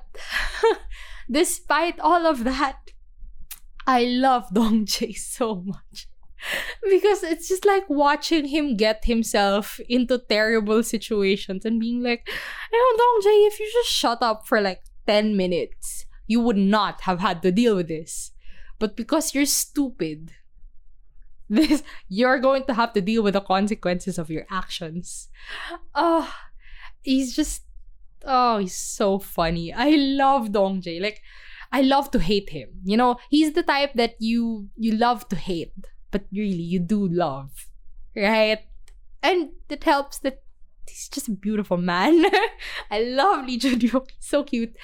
[1.31, 2.79] despite all of that,
[3.87, 6.09] I love Dong Jae so much.
[6.89, 13.21] Because it's just like watching him get himself into terrible situations and being like, Dong
[13.25, 17.43] Jae, if you just shut up for like 10 minutes, you would not have had
[17.43, 18.31] to deal with this.
[18.79, 20.35] But because you're stupid,
[21.51, 25.29] this you're going to have to deal with the consequences of your actions.
[25.95, 26.33] Oh,
[27.03, 27.63] he's just
[28.25, 29.73] oh, he's so funny.
[29.73, 31.01] I love Dong Jae.
[31.01, 31.23] Like,
[31.73, 32.69] I love to hate him.
[32.85, 35.75] You know, he's the type that you you love to hate,
[36.11, 37.67] but really you do love,
[38.15, 38.61] right?
[39.23, 40.43] And it helps that
[40.87, 42.25] he's just a beautiful man.
[42.91, 43.81] I love Lee Jun.
[44.21, 44.77] So cute.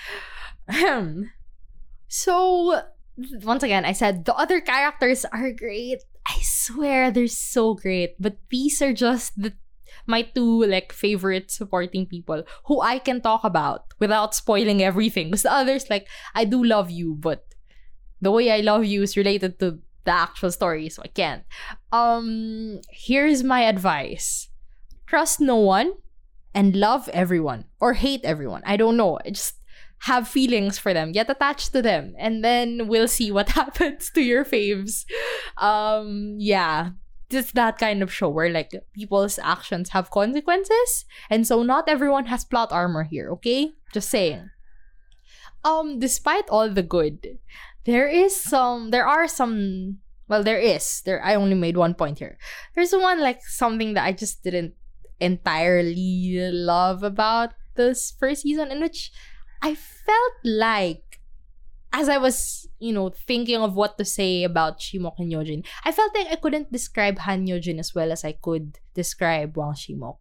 [2.09, 2.83] So
[3.43, 6.03] once again, I said the other characters are great.
[6.27, 9.53] I swear they're so great, but these are just the
[10.07, 15.29] my two like favorite supporting people who I can talk about without spoiling everything.
[15.29, 17.45] Because the others, like, I do love you, but
[18.21, 21.45] the way I love you is related to the actual story, so I can't.
[21.93, 24.49] Um, here's my advice:
[25.07, 25.93] trust no one
[26.55, 28.63] and love everyone or hate everyone.
[28.65, 29.19] I don't know.
[29.27, 29.61] Just
[30.05, 34.21] have feelings for them, get attached to them, and then we'll see what happens to
[34.21, 35.05] your faves.
[35.57, 36.91] Um, yeah,
[37.31, 42.27] just that kind of show where like people's actions have consequences and so not everyone
[42.27, 43.73] has plot armor here okay?
[43.93, 44.51] Just saying.
[45.65, 47.39] Um despite all the good
[47.85, 52.19] there is some there are some well there is there i only made one point
[52.19, 52.39] here.
[52.75, 54.75] There's one like something that i just didn't
[55.19, 59.11] entirely love about this first season in which
[59.65, 61.15] i felt like
[61.95, 65.93] as I was, you know, thinking of what to say about Shimok and Yojin, I
[65.93, 70.19] felt like I couldn't describe Han Yojin as well as I could describe Wang Shimok.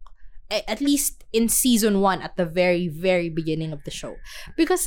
[0.50, 4.14] At least in season one, at the very, very beginning of the show.
[4.56, 4.86] Because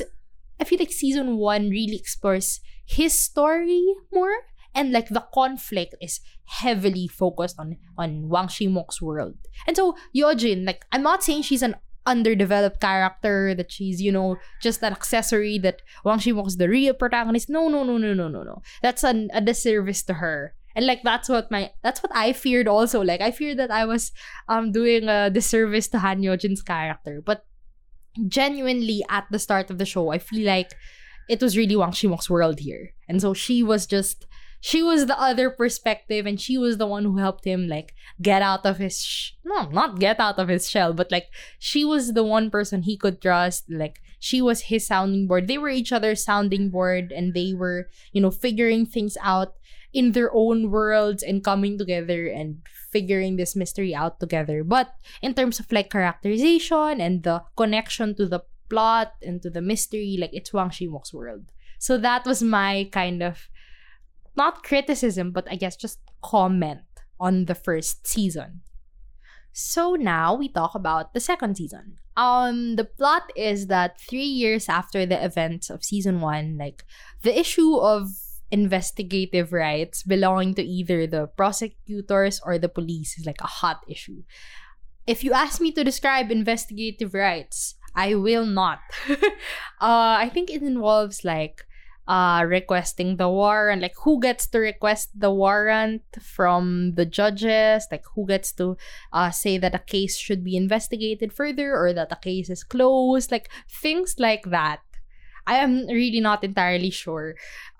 [0.58, 4.32] I feel like season one really explores his story more
[4.74, 9.36] and like the conflict is heavily focused on on Wang Shimok's world.
[9.66, 11.76] And so Yojin, like I'm not saying she's an
[12.08, 17.48] underdeveloped character that she's you know just an accessory that Wang Shimok's the real protagonist.
[17.48, 18.62] No no no no no no no.
[18.82, 20.54] That's an, a disservice to her.
[20.74, 23.02] And like that's what my that's what I feared also.
[23.02, 24.12] Like I feared that I was
[24.48, 27.20] um doing a disservice to Han Yojin's character.
[27.20, 27.44] But
[28.26, 30.74] genuinely at the start of the show I feel like
[31.28, 32.94] it was really Wang Shimok's world here.
[33.08, 34.26] And so she was just
[34.60, 38.42] she was the other perspective and she was the one who helped him like get
[38.42, 42.12] out of his sh- no not get out of his shell but like she was
[42.12, 43.64] the one person he could trust.
[43.70, 45.46] Like she was his sounding board.
[45.46, 49.54] They were each other's sounding board and they were you know figuring things out
[49.92, 54.64] in their own worlds and coming together and figuring this mystery out together.
[54.64, 54.92] But
[55.22, 60.18] in terms of like characterization and the connection to the plot and to the mystery
[60.20, 61.52] like it's Wang Shimok's world.
[61.78, 63.48] So that was my kind of
[64.38, 66.86] not criticism, but I guess just comment
[67.18, 68.62] on the first season.
[69.52, 71.98] So now we talk about the second season.
[72.16, 76.84] Um, the plot is that three years after the events of season one, like
[77.22, 78.08] the issue of
[78.50, 84.22] investigative rights belonging to either the prosecutors or the police is like a hot issue.
[85.06, 88.78] If you ask me to describe investigative rights, I will not.
[89.10, 91.64] uh, I think it involves like
[92.08, 98.04] uh, requesting the warrant, like who gets to request the warrant from the judges, like
[98.14, 98.76] who gets to
[99.12, 103.30] uh, say that a case should be investigated further or that a case is closed,
[103.30, 104.80] like things like that.
[105.46, 107.34] I am really not entirely sure.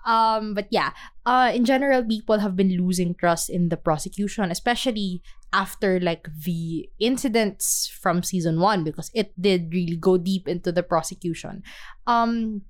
[0.05, 0.91] Um, but yeah,
[1.25, 5.21] uh, in general, people have been losing trust in the prosecution, especially
[5.53, 10.81] after like the incidents from season one, because it did really go deep into the
[10.81, 11.61] prosecution.
[12.07, 12.61] Um,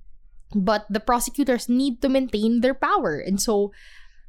[0.54, 3.18] but the prosecutors need to maintain their power.
[3.18, 3.72] And so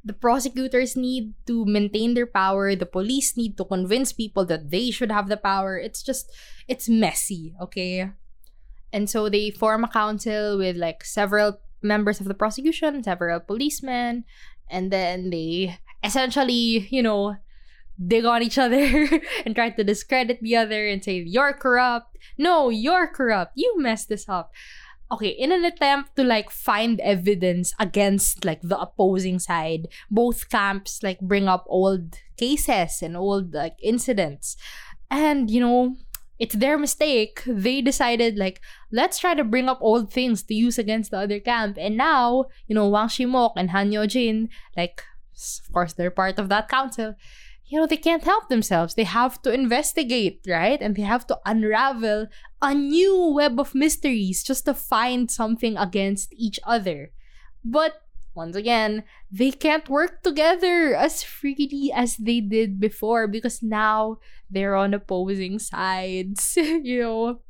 [0.04, 2.74] the prosecutors need to maintain their power.
[2.74, 5.78] The police need to convince people that they should have the power.
[5.78, 6.30] It's just
[6.66, 8.10] it's messy okay?
[8.92, 14.22] And so they form a council with like several members of the prosecution several policemen
[14.70, 17.34] and then they essentially you know
[18.06, 19.08] dig on each other
[19.44, 22.18] and try to discredit the other and say you're corrupt.
[22.38, 23.52] No you're corrupt.
[23.54, 24.52] You messed this up
[25.12, 31.02] okay, in an attempt to like find evidence against like the opposing side, both camps
[31.02, 34.56] like bring up old cases and old like incidents.
[35.10, 35.96] And you know,
[36.38, 37.42] it's their mistake.
[37.46, 38.60] They decided like
[38.90, 41.76] let's try to bring up old things to use against the other camp.
[41.78, 45.04] And now, you know, Wang Shimok and Han Yojin, like
[45.36, 47.14] of course they're part of that council
[47.72, 48.92] you know, they can't help themselves.
[48.92, 50.76] They have to investigate, right?
[50.78, 52.26] And they have to unravel
[52.60, 57.12] a new web of mysteries just to find something against each other.
[57.64, 58.02] But
[58.34, 64.18] once again, they can't work together as freely as they did before because now
[64.50, 67.40] they're on opposing sides, you know.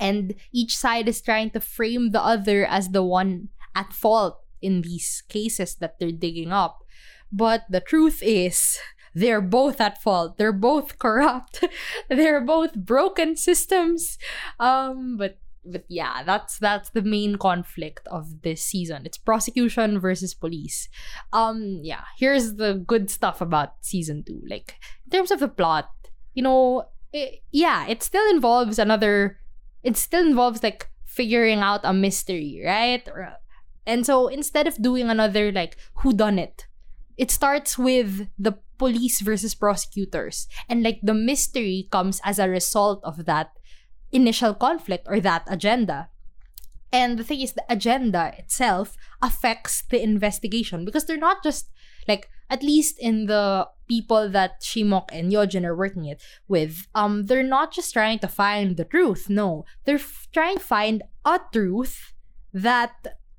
[0.00, 4.80] And each side is trying to frame the other as the one at fault in
[4.80, 6.86] these cases that they're digging up.
[7.30, 8.78] But the truth is,
[9.14, 10.38] they're both at fault.
[10.38, 11.64] They're both corrupt.
[12.08, 14.18] they're both broken systems.
[14.58, 19.02] Um, but but yeah, that's that's the main conflict of this season.
[19.04, 20.88] It's prosecution versus police.
[21.32, 24.42] Um, yeah, here's the good stuff about season two.
[24.48, 25.90] Like in terms of the plot,
[26.34, 29.38] you know, it, yeah, it still involves another.
[29.82, 33.06] It still involves like figuring out a mystery, right?
[33.86, 36.66] And so instead of doing another like who done it,
[37.16, 40.48] it starts with the police versus prosecutors.
[40.68, 43.54] And like the mystery comes as a result of that
[44.10, 46.10] initial conflict or that agenda.
[46.90, 51.70] And the thing is, the agenda itself affects the investigation because they're not just
[52.08, 57.26] like, at least in the people that Shimok and Yojin are working it with, um,
[57.26, 59.30] they're not just trying to find the truth.
[59.30, 62.12] No, they're f- trying to find a truth
[62.52, 62.92] that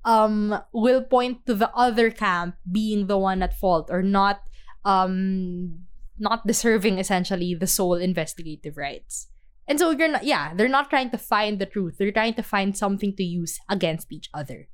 [0.06, 4.41] um will point to the other camp being the one at fault or not
[4.86, 5.86] um
[6.20, 9.28] not deserving essentially the sole investigative rights.
[9.68, 11.98] And so you're not yeah, they're not trying to find the truth.
[11.98, 14.68] They're trying to find something to use against each other.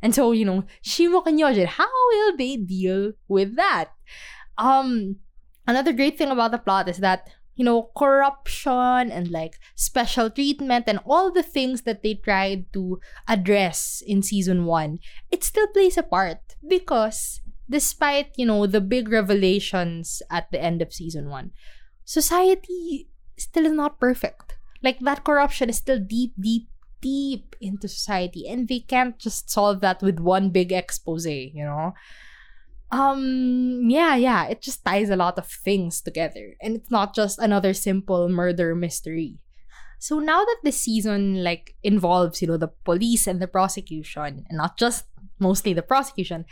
[0.00, 3.90] And so, you know, Shimok and how will they deal with that?
[4.56, 5.16] Um
[5.66, 7.28] another great thing about the plot is that
[7.58, 13.00] you know, corruption and like special treatment and all the things that they tried to
[13.26, 15.00] address in season one,
[15.32, 20.82] it still plays a part because despite, you know, the big revelations at the end
[20.82, 21.52] of season one,
[22.04, 24.56] society still is not perfect.
[24.82, 26.68] Like that corruption is still deep, deep,
[27.00, 31.94] deep into society, and they can't just solve that with one big expose, you know?
[32.90, 37.38] Um, yeah, yeah, it just ties a lot of things together, and it's not just
[37.38, 39.38] another simple murder mystery.
[39.98, 44.56] So now that the season like involves, you know, the police and the prosecution, and
[44.56, 45.04] not just
[45.38, 46.44] mostly the prosecution,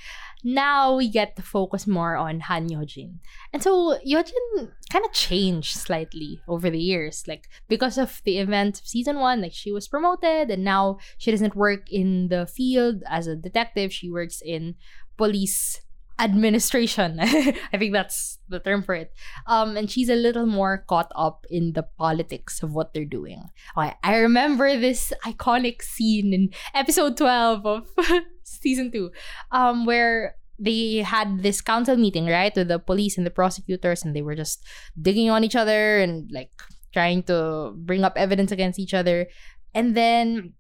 [0.44, 3.18] now we get to focus more on Han Yojin.
[3.52, 7.24] And so Yojin kind of changed slightly over the years.
[7.26, 11.30] Like because of the event of season one, like she was promoted and now she
[11.30, 13.92] doesn't work in the field as a detective.
[13.92, 14.76] She works in
[15.16, 15.80] police
[16.18, 17.18] administration.
[17.20, 19.12] I think that's the term for it.
[19.46, 23.42] Um, and she's a little more caught up in the politics of what they're doing.
[23.76, 27.88] Okay, I remember this iconic scene in episode 12 of
[28.46, 29.10] season 2,
[29.52, 34.16] um, where they had this council meeting, right, with the police and the prosecutors, and
[34.16, 34.64] they were just
[35.00, 36.50] digging on each other and like
[36.92, 39.26] trying to bring up evidence against each other.
[39.74, 40.54] And then,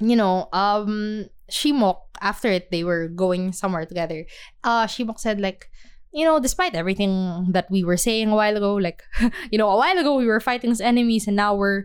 [0.00, 4.26] you know, um, Shimok, after it, they were going somewhere together.
[4.64, 5.70] Uh, Shimok said, like,
[6.12, 9.02] you know, despite everything that we were saying a while ago, like,
[9.52, 11.84] you know, a while ago we were fighting as enemies and now we're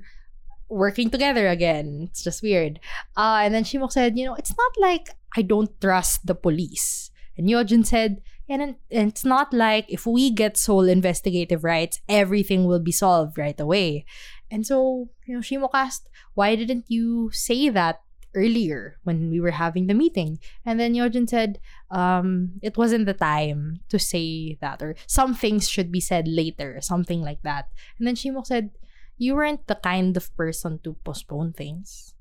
[0.74, 2.08] working together again.
[2.10, 2.80] It's just weird.
[3.16, 7.12] Uh, and then Shimok said, you know, it's not like I don't trust the police.
[7.38, 12.66] And Yojin said, and, and it's not like if we get sole investigative rights, everything
[12.66, 14.06] will be solved right away.
[14.52, 18.02] And so, you know, Shimok asked, why didn't you say that
[18.36, 20.40] earlier when we were having the meeting.
[20.66, 21.60] And then Yojin said,
[21.92, 26.80] um, it wasn't the time to say that, or some things should be said later,
[26.82, 27.70] something like that.
[27.98, 28.72] And then Shimok said,
[29.18, 32.14] you weren't the kind of person to postpone things.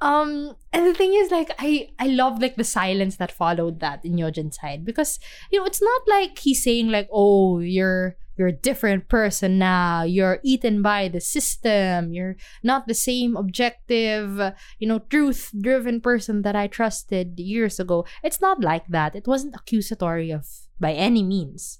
[0.00, 4.04] Um, and the thing is, like, I I love like the silence that followed that
[4.04, 5.18] in Yojin's side because
[5.50, 10.02] you know it's not like he's saying like, oh, you're you're a different person now
[10.02, 16.42] you're eaten by the system you're not the same objective you know truth driven person
[16.42, 20.44] that i trusted years ago it's not like that it wasn't accusatory of
[20.78, 21.78] by any means.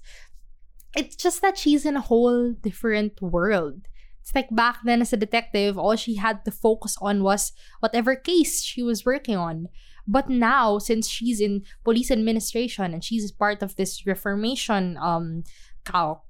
[0.95, 3.87] It's just that she's in a whole different world.
[4.27, 8.13] It's like back then as a detective, all she had to focus on was whatever
[8.13, 9.69] case she was working on.
[10.05, 15.43] But now, since she's in police administration and she's part of this reformation um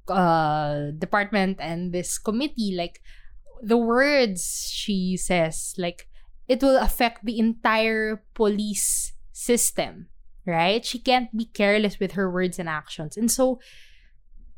[0.08, 3.02] uh, department and this committee, like
[3.66, 6.06] the words she says, like
[6.48, 10.06] it will affect the entire police system,
[10.46, 10.86] right?
[10.86, 13.18] She can't be careless with her words and actions.
[13.18, 13.58] And so,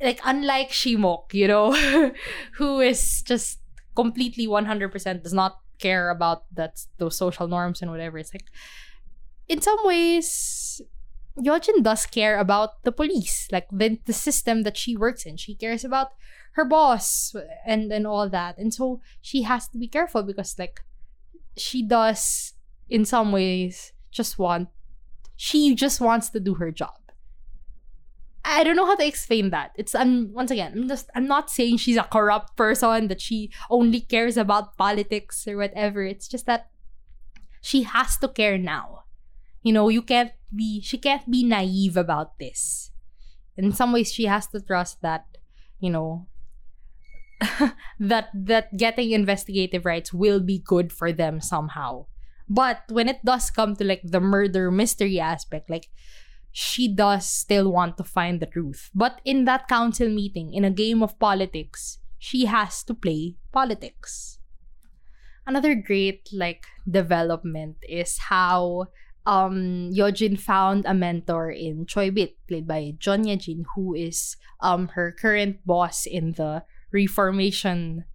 [0.02, 1.74] like, unlike Shimok, you know,
[2.54, 3.60] who is just
[3.96, 8.46] completely 100% does not care about that those social norms and whatever, it's like,
[9.48, 10.82] in some ways,
[11.38, 15.38] Yojin does care about the police, like the, the system that she works in.
[15.38, 16.10] She cares about
[16.54, 17.36] her boss
[17.66, 18.58] and and all that.
[18.58, 20.82] And so she has to be careful because like
[21.58, 22.54] she does
[22.90, 24.70] in some ways just want
[25.36, 27.00] she just wants to do her job.
[28.46, 29.72] I don't know how to explain that.
[29.76, 33.52] It's I'm once again, I'm just I'm not saying she's a corrupt person that she
[33.70, 36.04] only cares about politics or whatever.
[36.04, 36.70] It's just that
[37.62, 39.04] she has to care now.
[39.62, 42.92] You know, you can't be she can't be naive about this.
[43.58, 45.26] In some ways she has to trust that,
[45.80, 46.28] you know,
[48.00, 52.06] that that getting investigative rights will be good for them somehow.
[52.48, 55.92] But when it does come to like the murder mystery aspect, like
[56.52, 58.90] she does still want to find the truth.
[58.94, 64.40] But in that council meeting, in a game of politics, she has to play politics.
[65.46, 68.88] Another great like development is how
[69.26, 74.90] um Yojin found a mentor in Choi Bit, played by Jeon Hye-jin, who is um
[74.90, 78.06] her current boss in the reformation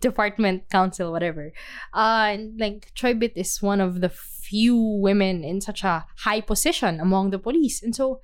[0.00, 1.52] department council whatever.
[1.94, 6.40] Uh and like Choi Bit is one of the few women in such a high
[6.40, 7.82] position among the police.
[7.82, 8.20] And so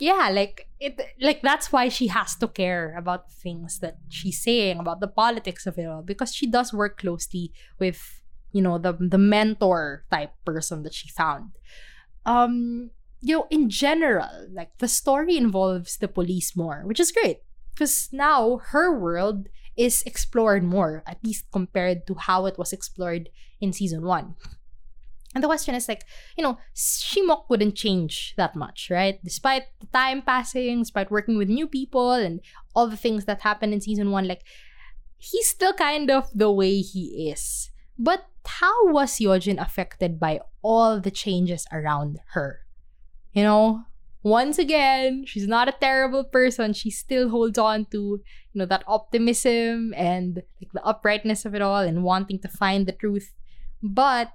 [0.00, 4.78] yeah like it like that's why she has to care about things that she's saying
[4.78, 8.22] about the politics of it all because she does work closely with
[8.52, 11.50] you know the the mentor type person that she found.
[12.24, 17.40] Um you know in general like the story involves the police more which is great
[17.74, 19.48] because now her world
[19.80, 23.30] is explored more, at least compared to how it was explored
[23.62, 24.36] in season one.
[25.34, 26.04] And the question is like,
[26.36, 29.16] you know, Shimok wouldn't change that much, right?
[29.24, 32.40] Despite the time passing, despite working with new people and
[32.74, 34.42] all the things that happened in season one, like,
[35.16, 37.70] he's still kind of the way he is.
[37.96, 42.66] But how was Yojin affected by all the changes around her?
[43.32, 43.84] You know,
[44.22, 46.72] once again, she's not a terrible person.
[46.72, 48.20] She still holds on to,
[48.52, 52.86] you know, that optimism and like the uprightness of it all and wanting to find
[52.86, 53.32] the truth.
[53.82, 54.32] But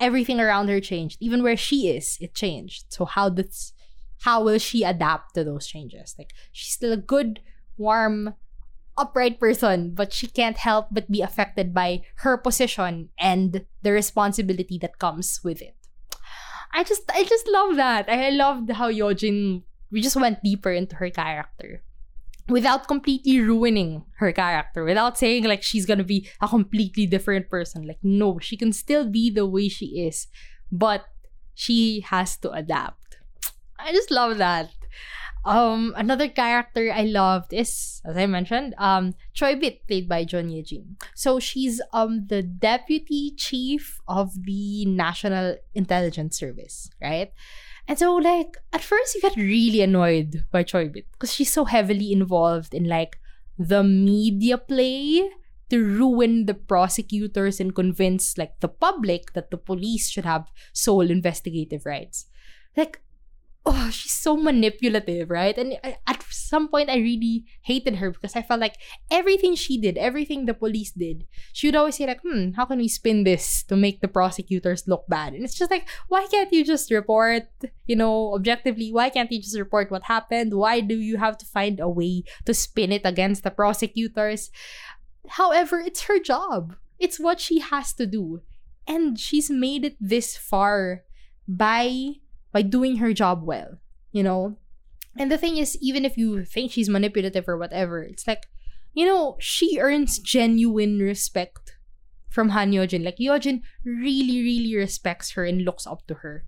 [0.00, 1.18] everything around her changed.
[1.20, 2.86] Even where she is, it changed.
[2.88, 3.72] So how does
[4.22, 6.14] how will she adapt to those changes?
[6.16, 7.40] Like she's still a good,
[7.76, 8.34] warm,
[8.96, 14.78] upright person, but she can't help but be affected by her position and the responsibility
[14.78, 15.76] that comes with it.
[16.72, 18.08] I just I just love that.
[18.08, 21.82] I loved how Yojin we just went deeper into her character
[22.48, 27.86] without completely ruining her character, without saying like she's gonna be a completely different person.
[27.86, 30.26] Like, no, she can still be the way she is,
[30.70, 31.06] but
[31.54, 33.18] she has to adapt.
[33.78, 34.70] I just love that.
[35.44, 40.50] Um, another character I loved is, as I mentioned, um, Choi Bit, played by Jeon
[40.50, 40.96] Hye-jin.
[41.14, 47.32] So she's um the deputy chief of the National Intelligence Service, right?
[47.86, 51.66] And so, like, at first you get really annoyed by Choi Bit because she's so
[51.66, 53.20] heavily involved in like
[53.58, 55.28] the media play
[55.68, 61.10] to ruin the prosecutors and convince like the public that the police should have sole
[61.10, 62.26] investigative rights.
[62.76, 63.00] Like,
[63.66, 65.56] oh, she's so manipulative, right?
[65.56, 68.76] And at some point, I really hated her because I felt like
[69.10, 72.78] everything she did, everything the police did, she would always say like, "Hmm, how can
[72.78, 76.52] we spin this to make the prosecutors look bad?" And it's just like, why can't
[76.52, 77.48] you just report,
[77.86, 78.92] you know, objectively?
[78.92, 80.52] Why can't you just report what happened?
[80.52, 84.50] Why do you have to find a way to spin it against the prosecutors?
[85.40, 86.76] However, it's her job.
[86.98, 88.42] It's what she has to do.
[88.86, 91.04] And she's made it this far
[91.48, 92.20] by
[92.54, 93.78] by doing her job well,
[94.12, 94.56] you know?
[95.18, 98.46] And the thing is, even if you think she's manipulative or whatever, it's like,
[98.94, 101.76] you know, she earns genuine respect
[102.30, 103.04] from Han Yojin.
[103.04, 106.44] Like, Yojin really, really respects her and looks up to her.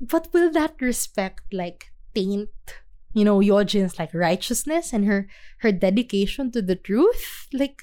[0.00, 2.50] But will that respect, like, taint,
[3.12, 5.26] you know, Yojin's, like, righteousness and her,
[5.62, 7.48] her dedication to the truth?
[7.52, 7.82] Like,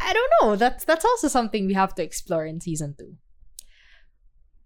[0.00, 0.56] I don't know.
[0.56, 3.14] That's, that's also something we have to explore in season two.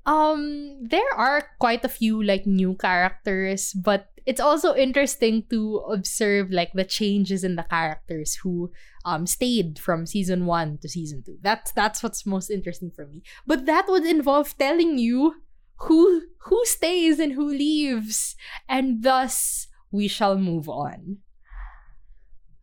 [0.07, 6.51] Um, there are quite a few like new characters, but it's also interesting to observe
[6.51, 8.71] like the changes in the characters who
[9.05, 11.39] um stayed from season one to season two.
[11.43, 13.23] That's that's what's most interesting for me.
[13.47, 15.41] But that would involve telling you
[15.89, 18.37] who who stays and who leaves,
[18.69, 21.19] and thus we shall move on.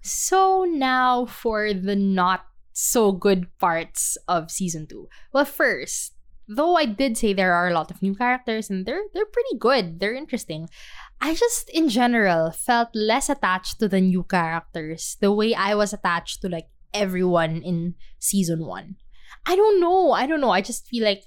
[0.02, 5.08] So now for the not so good parts of season two.
[5.34, 6.14] Well, first,
[6.48, 9.58] though I did say there are a lot of new characters and they're they're pretty
[9.58, 10.70] good, they're interesting.
[11.20, 15.94] I just in general felt less attached to the new characters the way I was
[15.94, 18.96] attached to like everyone in season 1.
[19.46, 20.12] I don't know.
[20.12, 20.52] I don't know.
[20.52, 21.24] I just feel like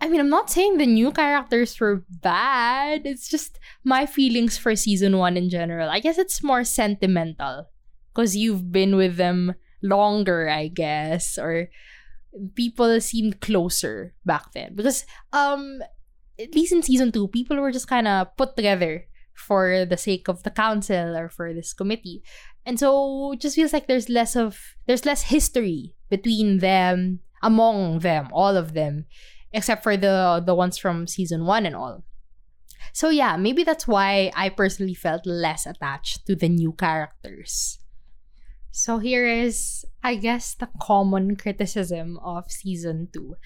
[0.00, 3.02] I mean, I'm not saying the new characters were bad.
[3.04, 5.90] It's just my feelings for season 1 in general.
[5.90, 7.68] I guess it's more sentimental
[8.14, 11.68] because you've been with them longer, I guess, or
[12.54, 14.74] people seemed closer back then.
[14.74, 15.80] Because um
[16.38, 20.28] at least in season 2 people were just kind of put together for the sake
[20.28, 22.22] of the council or for this committee.
[22.64, 28.00] And so it just feels like there's less of there's less history between them among
[28.00, 29.06] them all of them
[29.52, 32.04] except for the the ones from season 1 and all.
[32.92, 37.79] So yeah maybe that's why i personally felt less attached to the new characters
[38.70, 43.36] so here is, I guess, the common criticism of season two.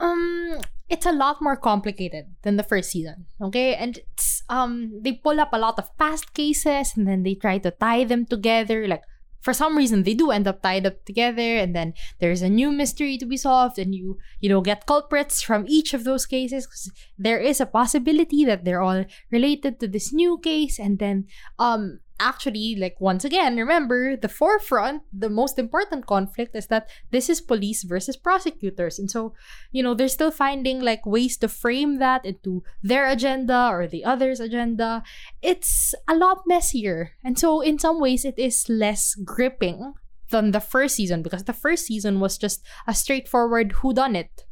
[0.00, 3.26] Um, it's a lot more complicated than the first season.
[3.40, 7.34] Okay, and it's um they pull up a lot of past cases and then they
[7.34, 8.86] try to tie them together.
[8.86, 9.02] Like
[9.40, 12.70] for some reason they do end up tied up together and then there's a new
[12.72, 16.66] mystery to be solved and you you know get culprits from each of those cases
[16.66, 21.24] because there is a possibility that they're all related to this new case and then
[21.58, 27.28] um actually like once again remember the forefront the most important conflict is that this
[27.28, 28.98] is police versus prosecutors.
[28.98, 29.34] And so
[29.72, 34.04] you know they're still finding like ways to frame that into their agenda or the
[34.04, 35.02] other's agenda.
[35.42, 37.12] It's a lot messier.
[37.24, 39.94] And so in some ways it is less gripping
[40.30, 44.44] than the first season because the first season was just a straightforward who done it.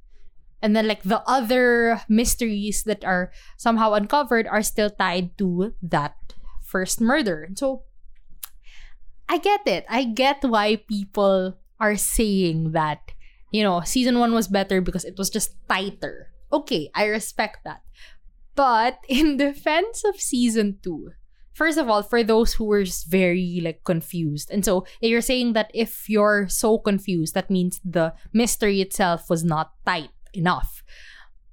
[0.63, 6.17] And then like the other mysteries that are somehow uncovered are still tied to that
[6.67, 7.49] first murder.
[7.55, 7.85] So
[9.29, 9.87] I get it.
[9.89, 13.13] I get why people are saying that,
[13.51, 16.31] you know, season one was better because it was just tighter.
[16.53, 17.83] Okay, I respect that.
[18.55, 21.11] But in defense of season two,
[21.53, 25.55] first of all, for those who were just very like confused, and so you're saying
[25.55, 30.83] that if you're so confused, that means the mystery itself was not tight enough.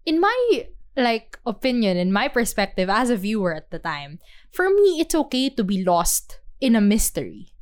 [0.06, 4.20] In my like opinion, in my perspective as a viewer at the time,
[4.52, 7.54] for me, it's okay to be lost in a mystery.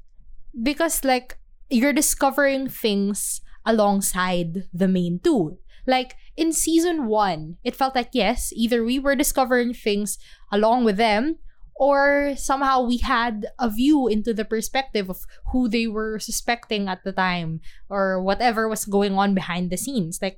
[0.61, 1.37] Because, like,
[1.69, 5.57] you're discovering things alongside the main two.
[5.87, 10.17] Like, in season one, it felt like, yes, either we were discovering things
[10.51, 11.37] along with them,
[11.75, 17.03] or somehow we had a view into the perspective of who they were suspecting at
[17.03, 20.19] the time, or whatever was going on behind the scenes.
[20.21, 20.37] Like,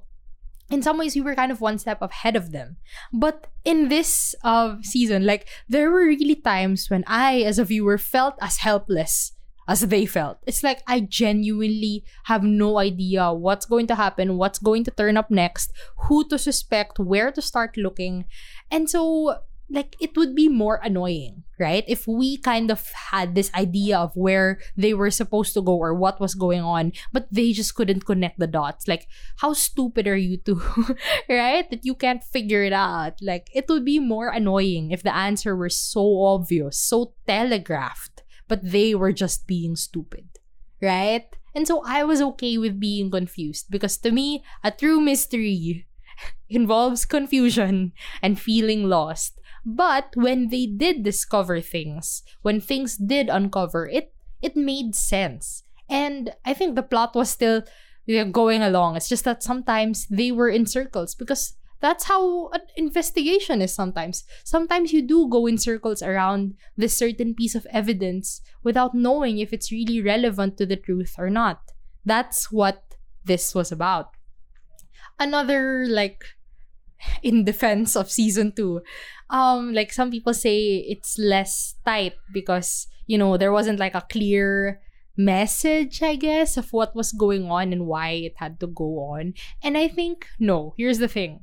[0.74, 2.78] in some ways we were kind of one step ahead of them.
[3.13, 7.97] But in this uh, season like there were really times when i as a viewer
[7.97, 9.32] felt as helpless
[9.65, 10.39] as they felt.
[10.45, 15.15] It's like i genuinely have no idea what's going to happen what's going to turn
[15.15, 15.71] up next
[16.07, 18.26] who to suspect where to start looking.
[18.69, 19.38] And so
[19.74, 21.84] like it would be more annoying, right?
[21.88, 25.93] If we kind of had this idea of where they were supposed to go or
[25.93, 28.88] what was going on, but they just couldn't connect the dots.
[28.88, 29.07] Like,
[29.38, 30.61] how stupid are you two,
[31.30, 31.69] right?
[31.71, 33.17] That you can't figure it out.
[33.19, 38.61] Like, it would be more annoying if the answer were so obvious, so telegraphed, but
[38.61, 40.30] they were just being stupid,
[40.82, 41.26] right?
[41.55, 45.88] And so I was okay with being confused because to me, a true mystery
[46.49, 49.39] involves confusion and feeling lost.
[49.66, 55.64] But when they did discover things, when things did uncover, it it made sense.
[55.89, 57.64] And I think the plot was still
[58.05, 58.95] you know, going along.
[58.95, 64.24] It's just that sometimes they were in circles because that's how an investigation is sometimes.
[64.43, 69.51] Sometimes you do go in circles around this certain piece of evidence without knowing if
[69.51, 71.61] it's really relevant to the truth or not.
[72.05, 74.11] That's what this was about.
[75.20, 76.24] Another like
[77.22, 78.82] in defense of season 2
[79.30, 84.06] um like some people say it's less tight because you know there wasn't like a
[84.10, 84.80] clear
[85.16, 89.34] message i guess of what was going on and why it had to go on.
[89.62, 91.41] And i think no here's the thing.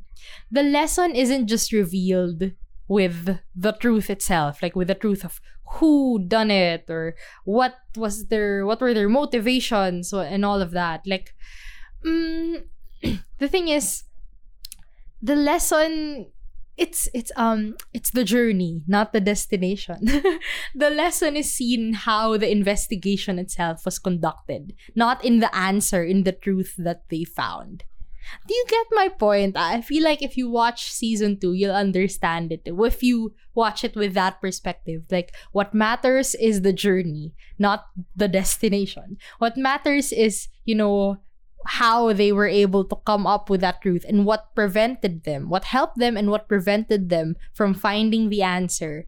[0.51, 2.53] The lesson isn't just revealed
[2.89, 5.41] with the truth itself like with the truth of
[5.79, 11.03] who done it or what was their what were their motivations and all of that.
[11.07, 11.35] Like
[12.05, 12.65] mm,
[13.39, 14.03] the thing is
[15.23, 16.27] the lesson
[16.81, 20.01] it's it's um it's the journey not the destination.
[20.75, 26.25] The lesson is seen how the investigation itself was conducted not in the answer in
[26.25, 27.85] the truth that they found.
[28.47, 29.57] Do you get my point?
[29.57, 32.63] I feel like if you watch season 2 you'll understand it.
[32.65, 38.29] If you watch it with that perspective like what matters is the journey not the
[38.29, 39.19] destination.
[39.39, 41.21] What matters is you know
[41.67, 45.65] how they were able to come up with that truth and what prevented them, what
[45.65, 49.07] helped them and what prevented them from finding the answer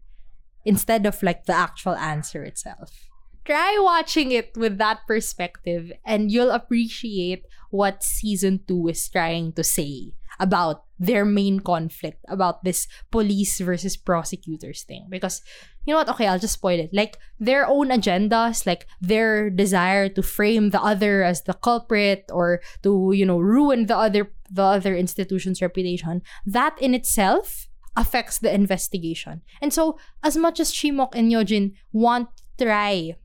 [0.65, 3.09] instead of like the actual answer itself.
[3.45, 9.63] Try watching it with that perspective and you'll appreciate what season 2 is trying to
[9.63, 15.05] say about their main conflict about this police versus prosecutors thing.
[15.09, 15.41] Because
[15.85, 16.09] you know what?
[16.09, 16.89] Okay i'll just spoil it.
[16.93, 22.61] Like their own agendas like their desire to frame the other as the culprit or
[22.83, 28.53] to you know ruin the other the other institution's reputation that in itself affects the
[28.53, 29.41] investigation.
[29.61, 33.15] And so as much as shimok and yojin want to try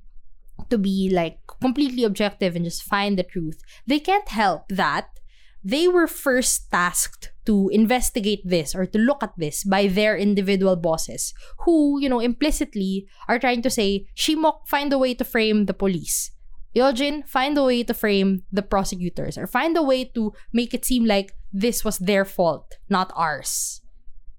[0.70, 5.17] to be like completely objective and just find the truth they can't help that
[5.64, 10.76] they were first tasked to investigate this or to look at this by their individual
[10.76, 11.34] bosses
[11.64, 15.74] who, you know, implicitly are trying to say, Shimok, find a way to frame the
[15.74, 16.30] police.
[16.76, 20.84] Yojin, find a way to frame the prosecutors or find a way to make it
[20.84, 23.80] seem like this was their fault, not ours.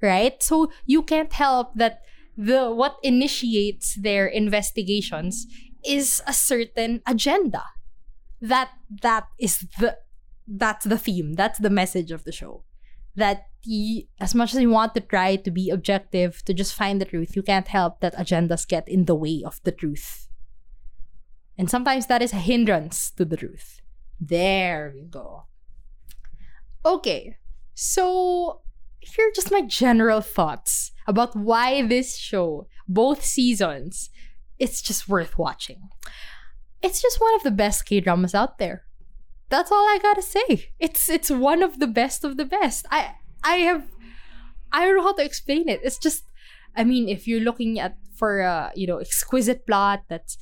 [0.02, 0.42] Right?
[0.42, 2.02] So you can't help that
[2.38, 5.46] the what initiates their investigations
[5.84, 7.64] is a certain agenda.
[8.40, 8.70] That
[9.02, 9.98] that is the
[10.50, 11.34] that's the theme.
[11.34, 12.64] That's the message of the show.
[13.16, 17.00] That you, as much as you want to try to be objective, to just find
[17.00, 20.28] the truth, you can't help that agendas get in the way of the truth.
[21.58, 23.82] And sometimes that is a hindrance to the truth.
[24.20, 25.44] There we go.
[26.86, 27.38] Okay,
[27.74, 28.62] so
[29.00, 34.10] here are just my general thoughts about why this show, both seasons,
[34.58, 35.90] it's just worth watching.
[36.82, 38.86] It's just one of the best K dramas out there
[39.50, 40.70] that's all I gotta say.
[40.80, 42.86] It's it's one of the best of the best.
[42.92, 43.88] I I have
[44.72, 45.82] I don't know how to explain it.
[45.84, 46.24] It's just
[46.76, 50.38] I mean, if you're looking at for a you know exquisite plot that's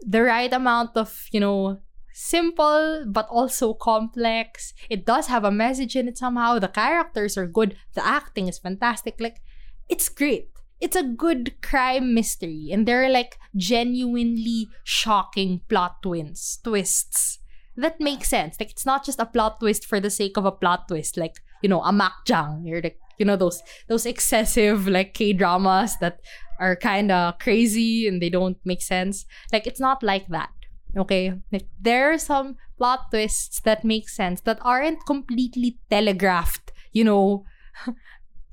[0.00, 1.78] the right amount of you know
[2.12, 4.74] simple but also complex.
[4.88, 6.58] It does have a message in it somehow.
[6.58, 7.76] The characters are good.
[7.94, 9.20] The acting is fantastic.
[9.20, 9.40] Like
[9.88, 10.48] it's great.
[10.80, 16.56] It's a good crime mystery, and there are like genuinely shocking plot twists.
[16.56, 17.39] Twists
[17.80, 18.56] that makes sense.
[18.58, 21.16] Like it's not just a plot twist for the sake of a plot twist.
[21.16, 22.66] Like you know, a makjang.
[22.66, 26.20] You're like you know those those excessive like K dramas that
[26.58, 29.24] are kind of crazy and they don't make sense.
[29.52, 30.50] Like it's not like that.
[30.96, 36.72] Okay, like there are some plot twists that make sense that aren't completely telegraphed.
[36.92, 37.44] You know,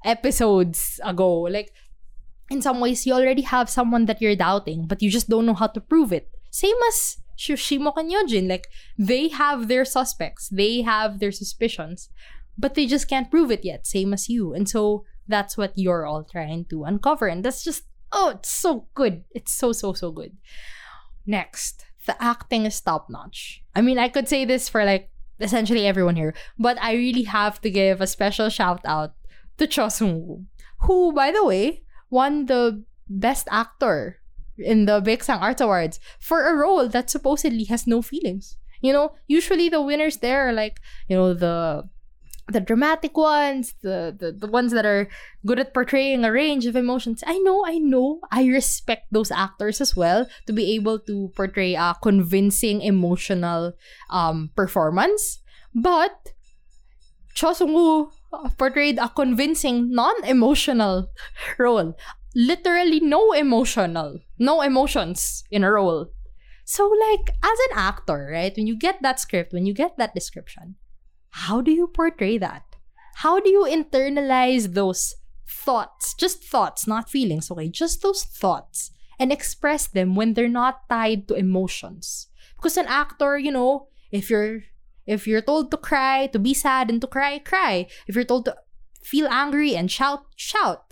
[0.06, 1.42] episodes ago.
[1.42, 1.72] Like
[2.50, 5.54] in some ways, you already have someone that you're doubting, but you just don't know
[5.54, 6.30] how to prove it.
[6.52, 8.50] Same as Shimok and Yojin.
[8.50, 8.68] Like,
[8.98, 12.10] they have their suspects, they have their suspicions,
[12.58, 14.54] but they just can't prove it yet, same as you.
[14.54, 17.28] And so that's what you're all trying to uncover.
[17.28, 19.24] And that's just, oh, it's so good.
[19.32, 20.36] It's so, so, so good.
[21.26, 23.64] Next, the acting is top notch.
[23.76, 27.62] I mean, I could say this for like essentially everyone here, but I really have
[27.62, 29.14] to give a special shout out
[29.58, 30.46] to Cho Seung-woo,
[30.82, 34.20] who, by the way, won the Best Actor
[34.58, 38.58] in the Baeksang Arts Awards for a role that supposedly has no feelings.
[38.82, 41.89] You know, usually the winners there are like, you know, the
[42.49, 45.10] the dramatic ones, the, the the ones that are
[45.45, 47.24] good at portraying a range of emotions.
[47.28, 48.22] I know, I know.
[48.32, 53.74] I respect those actors as well to be able to portray a convincing emotional
[54.10, 55.39] um performance.
[55.76, 56.32] But
[57.36, 58.10] Cho Seung-woo
[58.58, 61.12] portrayed a convincing non-emotional
[61.60, 61.95] role
[62.38, 66.06] literally no emotional, no emotions in a role.
[66.66, 70.14] So, like, as an actor, right, when you get that script, when you get that
[70.14, 70.76] description,
[71.32, 72.64] how do you portray that?
[73.16, 75.16] How do you internalize those
[75.50, 80.88] thoughts, just thoughts, not feelings, okay, just those thoughts, and express them when they're not
[80.90, 82.28] tied to emotions?
[82.56, 84.62] Because an actor, you know, if you're
[85.08, 87.88] if you're told to cry, to be sad and to cry, cry.
[88.08, 88.58] If you're told to
[89.02, 90.87] feel angry and shout, shout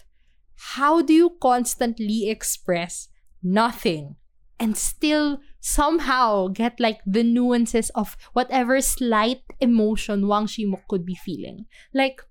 [0.55, 3.09] how do you constantly express
[3.43, 4.15] nothing
[4.59, 11.15] and still somehow get like the nuances of whatever slight emotion Wang Shimok could be
[11.15, 11.65] feeling?
[11.93, 12.21] Like,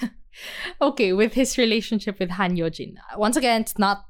[0.80, 4.06] okay, with his relationship with Han Yojin, once again, it's not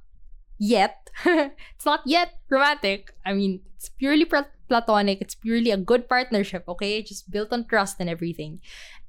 [0.59, 3.12] yet, it's not yet romantic.
[3.24, 5.20] I mean, it's purely pl- platonic.
[5.20, 7.03] It's purely a good partnership, okay?
[7.03, 8.61] Just built on trust and everything.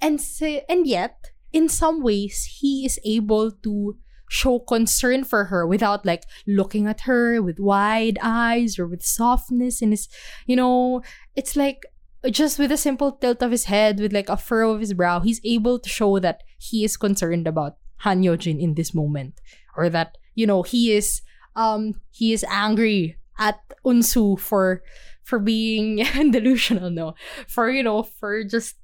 [0.01, 3.97] And so, and yet, in some ways he is able to
[4.30, 9.82] show concern for her without like looking at her with wide eyes or with softness.
[9.82, 10.07] In his
[10.45, 11.01] you know
[11.36, 11.86] it's like
[12.30, 15.19] just with a simple tilt of his head with like a furrow of his brow
[15.19, 19.39] he's able to show that he is concerned about Han Yojin in this moment.
[19.75, 21.21] Or that you know he is
[21.55, 24.84] um he is angry at Eun-soo for
[25.23, 25.97] for being
[26.32, 27.13] delusional no?
[27.47, 28.75] For you know for just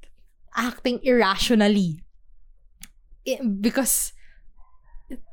[0.56, 2.04] acting irrationally.
[3.62, 4.14] Because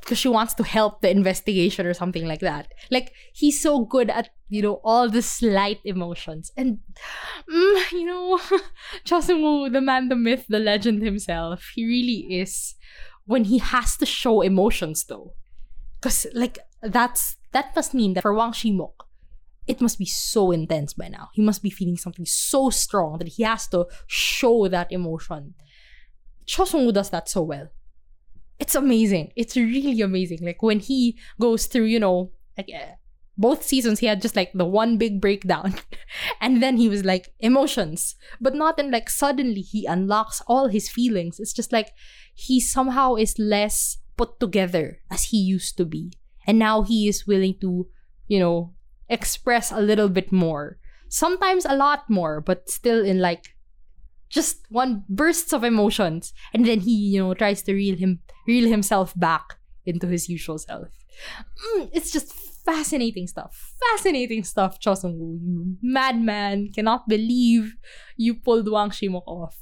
[0.01, 2.69] because she wants to help the investigation or something like that.
[2.91, 6.79] Like he's so good at you know all the slight emotions and
[7.49, 8.39] mm, you know
[9.05, 11.71] Cho Seung-woo, the man, the myth, the legend himself.
[11.75, 12.75] He really is
[13.27, 15.35] when he has to show emotions though,
[16.01, 19.07] because like that's that must mean that for Wang Shimok,
[19.67, 21.29] it must be so intense by now.
[21.35, 25.55] He must be feeling something so strong that he has to show that emotion.
[26.47, 27.69] Cho Seung-woo does that so well
[28.61, 29.33] it's amazing.
[29.35, 30.41] It's really amazing.
[30.43, 33.01] Like when he goes through, you know, like uh,
[33.37, 35.75] both seasons, he had just like the one big breakdown,
[36.41, 40.91] and then he was like emotions, but not in like suddenly he unlocks all his
[40.91, 41.41] feelings.
[41.41, 41.93] It's just like
[42.35, 46.13] he somehow is less put together as he used to be,
[46.47, 47.89] and now he is willing to,
[48.29, 48.75] you know,
[49.09, 50.79] express a little bit more.
[51.09, 53.57] Sometimes a lot more, but still in like
[54.31, 56.33] just one bursts of emotions.
[56.55, 60.59] And then he you know tries to reel him reel himself back into his usual
[60.59, 60.89] self.
[61.77, 62.33] Mm, it's just
[62.65, 63.75] fascinating stuff.
[63.91, 66.71] Fascinating stuff Cho Seung-woo you madman.
[66.73, 67.75] Cannot believe
[68.17, 69.59] you pulled Wang Shimok off.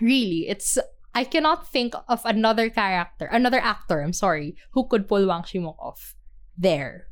[0.00, 0.78] Really it's
[1.12, 5.78] I cannot think of another character another actor I'm sorry who could pull Wang Shimok
[5.78, 6.14] off
[6.56, 7.08] there.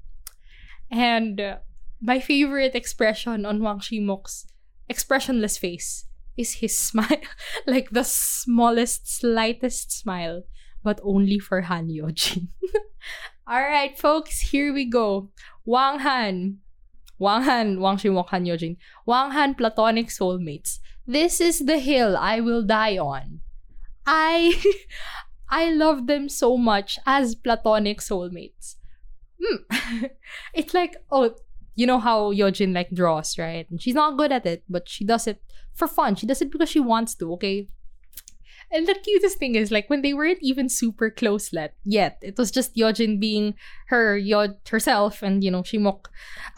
[0.91, 1.57] And uh,
[2.01, 4.47] my favorite expression on Wang Shimok's
[4.89, 6.08] expressionless face
[6.39, 7.21] is his smile.
[7.67, 10.45] like the smallest, slightest smile,
[10.83, 12.49] but only for Han Yojin.
[13.51, 15.31] Alright, folks, here we go.
[15.65, 16.59] Wang Han.
[17.19, 18.77] Wang Han, Wang Shimok, Han Yojin.
[19.05, 20.79] Wang Han, platonic soulmates.
[21.07, 23.41] This is the hill I will die on.
[24.07, 24.61] I
[25.51, 28.77] I love them so much as platonic soulmates.
[29.41, 30.11] Mm.
[30.55, 31.35] it's like, oh,
[31.79, 33.71] you know how Yojin like draws, right?
[33.71, 35.41] And she's not good at it, but she does it
[35.73, 36.17] for fun.
[36.17, 37.69] She does it because she wants to, okay?
[38.73, 41.75] And the cutest thing is like when they weren't even super close yet.
[41.85, 43.55] Yet it was just Yojin being
[43.87, 46.07] her Yod herself, and you know Shimok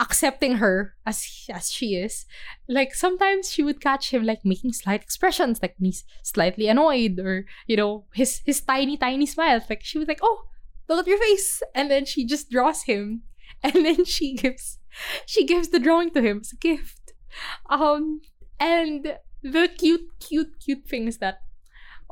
[0.01, 2.25] accepting her as as she is.
[2.67, 7.45] Like sometimes she would catch him like making slight expressions, like he's slightly annoyed, or
[7.67, 9.69] you know his his tiny tiny smiles.
[9.69, 10.47] Like she was like, "Oh,
[10.89, 13.23] look at your face," and then she just draws him,
[13.63, 14.80] and then she gives
[15.27, 17.13] she gives the drawing to him as a gift.
[17.69, 18.21] Um,
[18.59, 21.41] and the cute, cute, cute thing is that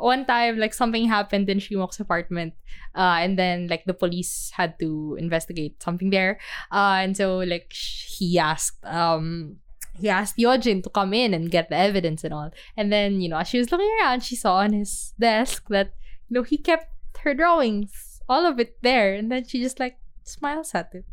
[0.00, 2.54] one time, like something happened in Shimok's apartment,
[2.94, 6.38] uh, and then like the police had to investigate something there,
[6.72, 9.56] uh, and so like he asked, um,
[9.98, 13.28] he asked Yojin to come in and get the evidence and all, and then you
[13.28, 15.92] know as she was looking around, she saw on his desk that
[16.28, 16.88] you know he kept
[17.20, 21.04] her drawings, all of it there, and then she just like smiles at it.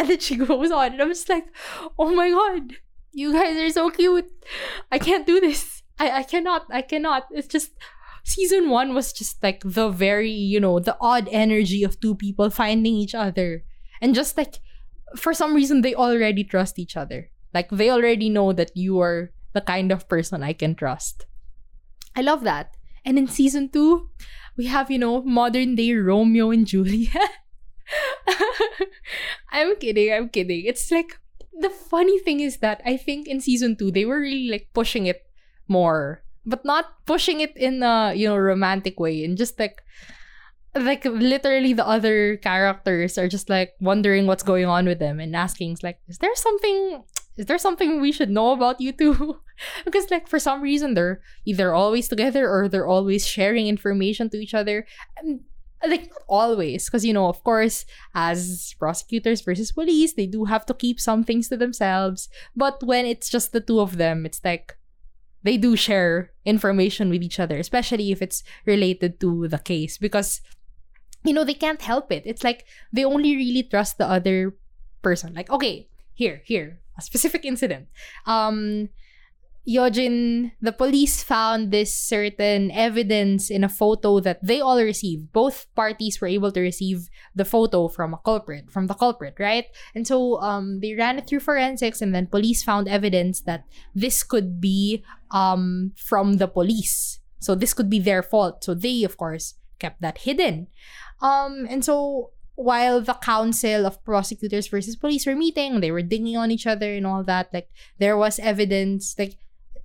[0.00, 1.44] And then she goes on, and I'm just like,
[1.98, 2.72] oh my god,
[3.12, 4.32] you guys are so cute.
[4.90, 5.82] I can't do this.
[5.98, 6.64] I, I cannot.
[6.70, 7.26] I cannot.
[7.32, 7.72] It's just
[8.24, 12.48] season one was just like the very, you know, the odd energy of two people
[12.48, 13.62] finding each other.
[14.00, 14.60] And just like
[15.16, 17.30] for some reason they already trust each other.
[17.52, 21.26] Like they already know that you are the kind of person I can trust.
[22.16, 22.76] I love that.
[23.04, 24.08] And in season two,
[24.56, 27.30] we have, you know, modern day Romeo and Juliet.
[29.52, 30.64] I'm kidding, I'm kidding.
[30.66, 31.18] It's like
[31.52, 35.06] the funny thing is that I think in season two they were really like pushing
[35.06, 35.26] it
[35.68, 39.82] more, but not pushing it in a you know romantic way, and just like
[40.74, 45.34] like literally the other characters are just like wondering what's going on with them and
[45.34, 47.02] asking like is there something
[47.36, 49.40] is there something we should know about you two
[49.84, 54.38] because like for some reason they're either always together or they're always sharing information to
[54.38, 54.86] each other
[55.18, 55.40] and
[55.88, 60.74] like always because you know of course as prosecutors versus police they do have to
[60.74, 62.28] keep some things to themselves.
[62.54, 64.76] But when it's just the two of them it's like
[65.42, 70.40] they do share information with each other especially if it's related to the case because
[71.24, 72.22] you know they can't help it.
[72.26, 74.56] It's like they only really trust the other
[75.02, 75.34] person.
[75.34, 77.88] Like okay here here a specific incident.
[78.26, 78.90] Um
[79.68, 85.32] Yojin, the police found this certain evidence in a photo that they all received.
[85.32, 89.66] Both parties were able to receive the photo from a culprit, from the culprit, right?
[89.94, 94.22] And so um, they ran it through forensics, and then police found evidence that this
[94.22, 97.20] could be um, from the police.
[97.38, 98.64] So this could be their fault.
[98.64, 100.68] So they, of course, kept that hidden.
[101.20, 106.36] Um, and so while the council of prosecutors versus police were meeting, they were dinging
[106.36, 107.48] on each other and all that.
[107.52, 109.14] Like there was evidence.
[109.18, 109.36] Like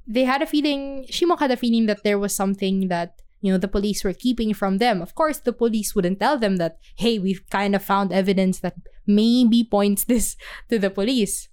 [0.07, 1.05] they had a feeling.
[1.09, 4.53] Shimok had a feeling that there was something that you know the police were keeping
[4.53, 5.01] from them.
[5.01, 6.77] Of course, the police wouldn't tell them that.
[6.95, 8.75] Hey, we've kind of found evidence that
[9.07, 10.35] maybe points this
[10.69, 11.49] to the police.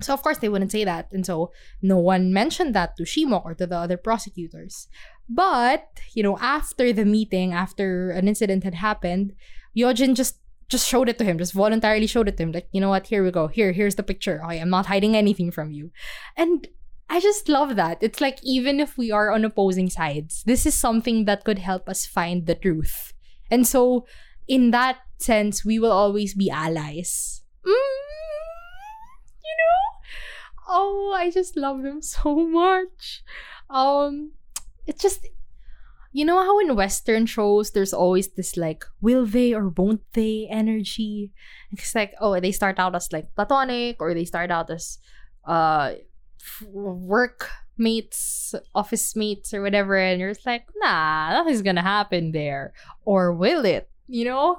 [0.00, 3.44] So of course they wouldn't say that, and so no one mentioned that to Shimok
[3.44, 4.88] or to the other prosecutors.
[5.28, 9.34] But you know, after the meeting, after an incident had happened,
[9.76, 10.38] Yojin just
[10.72, 12.52] just showed it to him, just voluntarily showed it to him.
[12.52, 13.06] Like, you know what?
[13.06, 13.46] Here we go.
[13.46, 14.42] Here, here's the picture.
[14.42, 15.92] I'm not hiding anything from you.
[16.34, 16.66] And
[17.12, 17.98] I just love that.
[18.00, 21.86] It's like even if we are on opposing sides, this is something that could help
[21.86, 23.12] us find the truth.
[23.50, 24.06] And so,
[24.48, 27.42] in that sense, we will always be allies.
[27.66, 27.76] Mm,
[29.44, 29.84] you know?
[30.70, 33.22] Oh, I just love them so much.
[33.68, 34.32] Um,
[34.86, 35.28] it just
[36.12, 40.48] you know how in Western shows there's always this like will they or won't they
[40.50, 41.30] energy?
[41.72, 44.98] It's like oh they start out as like platonic or they start out as
[45.44, 45.92] uh
[46.70, 52.72] work mates, office mates or whatever, and you're just like nah nothing's gonna happen there
[53.04, 53.88] or will it?
[54.08, 54.58] You know?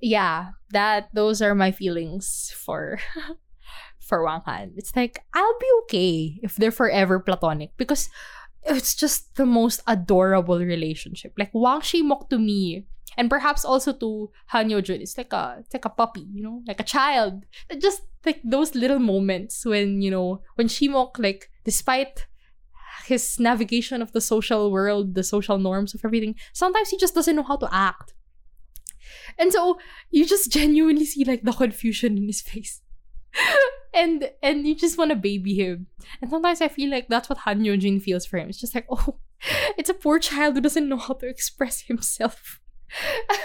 [0.00, 2.98] Yeah, that those are my feelings for
[4.00, 4.72] for Wang Han.
[4.76, 8.08] It's like I'll be okay if they're forever platonic because
[8.62, 11.32] it's just the most adorable relationship.
[11.38, 12.86] Like Hwang Shimok to me,
[13.16, 16.62] and perhaps also to Han Yojin, it's like a it's like a puppy, you know,
[16.66, 17.44] like a child.
[17.78, 22.26] Just like those little moments when you know when Shimok like despite
[23.06, 27.36] his navigation of the social world, the social norms of everything, sometimes he just doesn't
[27.36, 28.14] know how to act.
[29.38, 29.78] And so
[30.10, 32.82] you just genuinely see like the confusion in his face.
[33.94, 35.86] and and you just want to baby him.
[36.20, 38.48] And sometimes I feel like that's what Han Yojin feels for him.
[38.48, 39.16] It's just like, oh,
[39.76, 42.59] it's a poor child who doesn't know how to express himself.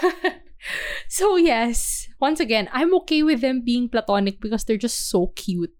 [1.08, 5.74] so yes, once again, I'm okay with them being platonic because they're just so cute.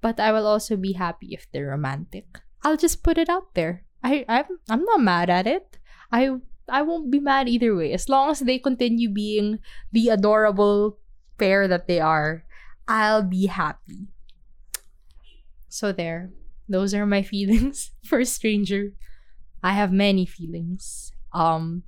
[0.00, 2.40] But I will also be happy if they're romantic.
[2.62, 3.84] I'll just put it out there.
[4.02, 5.78] I I'm I'm not mad at it.
[6.12, 9.60] I I won't be mad either way as long as they continue being
[9.92, 10.98] the adorable
[11.38, 12.44] pair that they are
[12.86, 14.08] I'll be happy.
[15.68, 16.30] So there.
[16.68, 18.92] Those are my feelings for Stranger.
[19.62, 21.12] I have many feelings.
[21.32, 21.84] Um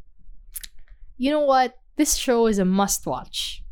[1.16, 1.78] you know what?
[1.96, 3.62] This show is a must watch.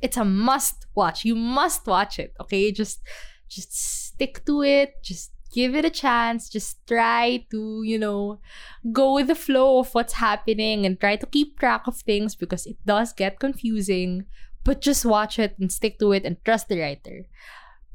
[0.00, 1.24] It's a must watch.
[1.24, 2.72] You must watch it, okay?
[2.72, 3.00] Just
[3.48, 5.02] just stick to it.
[5.02, 6.48] Just give it a chance.
[6.48, 8.40] Just try to, you know,
[8.92, 12.66] go with the flow of what's happening and try to keep track of things because
[12.66, 14.26] it does get confusing
[14.66, 17.24] but just watch it and stick to it and trust the writer.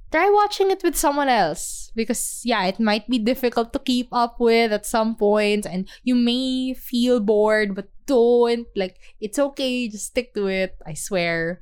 [0.09, 4.39] Try watching it with someone else because, yeah, it might be difficult to keep up
[4.39, 8.67] with at some point and you may feel bored, but don't.
[8.75, 10.75] Like, it's okay, just stick to it.
[10.85, 11.61] I swear.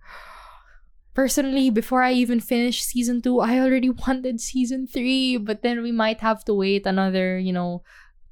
[1.14, 5.92] Personally, before I even finished season two, I already wanted season three, but then we
[5.92, 7.84] might have to wait another, you know,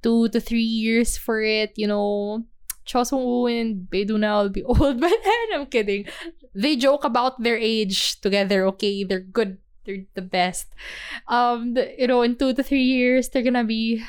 [0.02, 2.46] two to three years for it, you know
[2.88, 5.12] Cho Seung-woo and Bae will be old then.
[5.54, 6.08] I'm kidding.
[6.56, 8.66] They joke about their age together.
[8.74, 9.60] Okay, they're good.
[9.86, 10.72] They're the best.
[11.28, 14.04] Um, the, you know, in two to three years, they're gonna be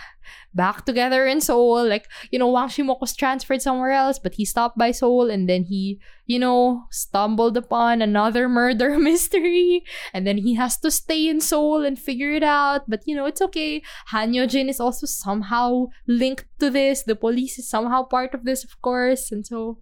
[0.58, 1.86] back together in Seoul.
[1.86, 5.48] Like, you know, Hwang Shimok was transferred somewhere else, but he stopped by Seoul and
[5.48, 9.84] then he, you know, stumbled upon another murder mystery.
[10.12, 12.90] And then he has to stay in Seoul and figure it out.
[12.90, 13.82] But, you know, it's okay.
[14.08, 17.04] Han Yojin is also somehow linked to this.
[17.04, 19.30] The police is somehow part of this, of course.
[19.30, 19.78] And so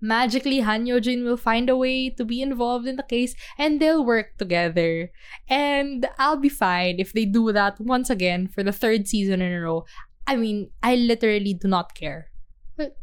[0.00, 4.04] magically Han Yojin will find a way to be involved in the case and they'll
[4.04, 5.10] work together.
[5.48, 9.52] And I'll be fine if they do that once again for the third season in
[9.52, 9.84] a row.
[10.26, 12.30] I mean, I literally do not care.
[12.76, 12.96] But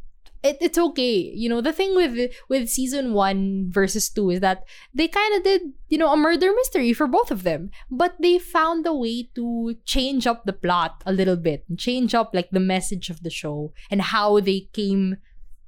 [0.43, 1.31] it, it's okay.
[1.33, 5.43] You know, the thing with with season 1 versus 2 is that they kind of
[5.43, 9.27] did, you know, a murder mystery for both of them, but they found a way
[9.33, 13.23] to change up the plot a little bit, and change up like the message of
[13.23, 15.17] the show and how they came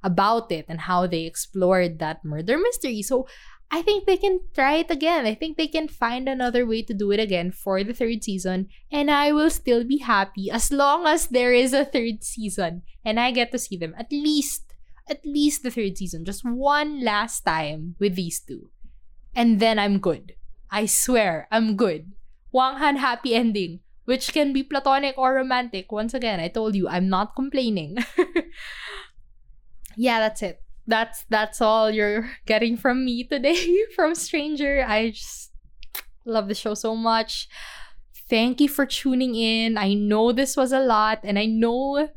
[0.02, 3.02] about it and how they explored that murder mystery.
[3.02, 3.26] So
[3.70, 5.26] I think they can try it again.
[5.26, 8.68] I think they can find another way to do it again for the third season,
[8.90, 13.20] and I will still be happy as long as there is a third season and
[13.20, 14.68] I get to see them at least
[15.08, 18.68] at least the third season, just one last time with these two.
[19.34, 20.34] And then I'm good.
[20.70, 22.12] I swear, I'm good.
[22.52, 25.90] Wang Han happy ending, which can be platonic or romantic.
[25.90, 27.96] Once again, I told you, I'm not complaining.
[29.98, 30.62] yeah, that's it.
[30.86, 34.84] That's that's all you're getting from me today from Stranger.
[34.86, 35.52] I just
[36.24, 37.48] love the show so much.
[38.28, 39.78] thank you for tuning in.
[39.78, 42.08] I know this was a lot, and I know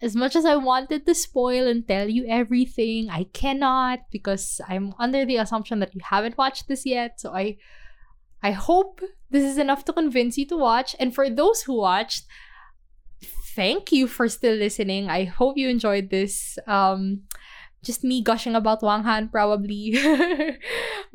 [0.00, 4.92] as much as I wanted to spoil and tell you everything, I cannot because I'm
[4.98, 7.18] under the assumption that you haven't watched this yet.
[7.20, 7.56] So I
[8.42, 10.94] I hope this is enough to convince you to watch.
[11.00, 12.28] And for those who watched,
[13.54, 15.08] thank you for still listening.
[15.08, 16.58] I hope you enjoyed this.
[16.66, 17.22] Um
[17.84, 19.94] just me gushing about Wang Han probably.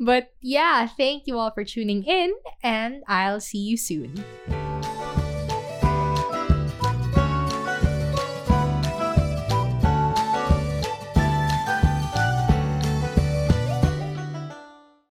[0.00, 2.32] but yeah, thank you all for tuning in
[2.62, 4.22] and I'll see you soon.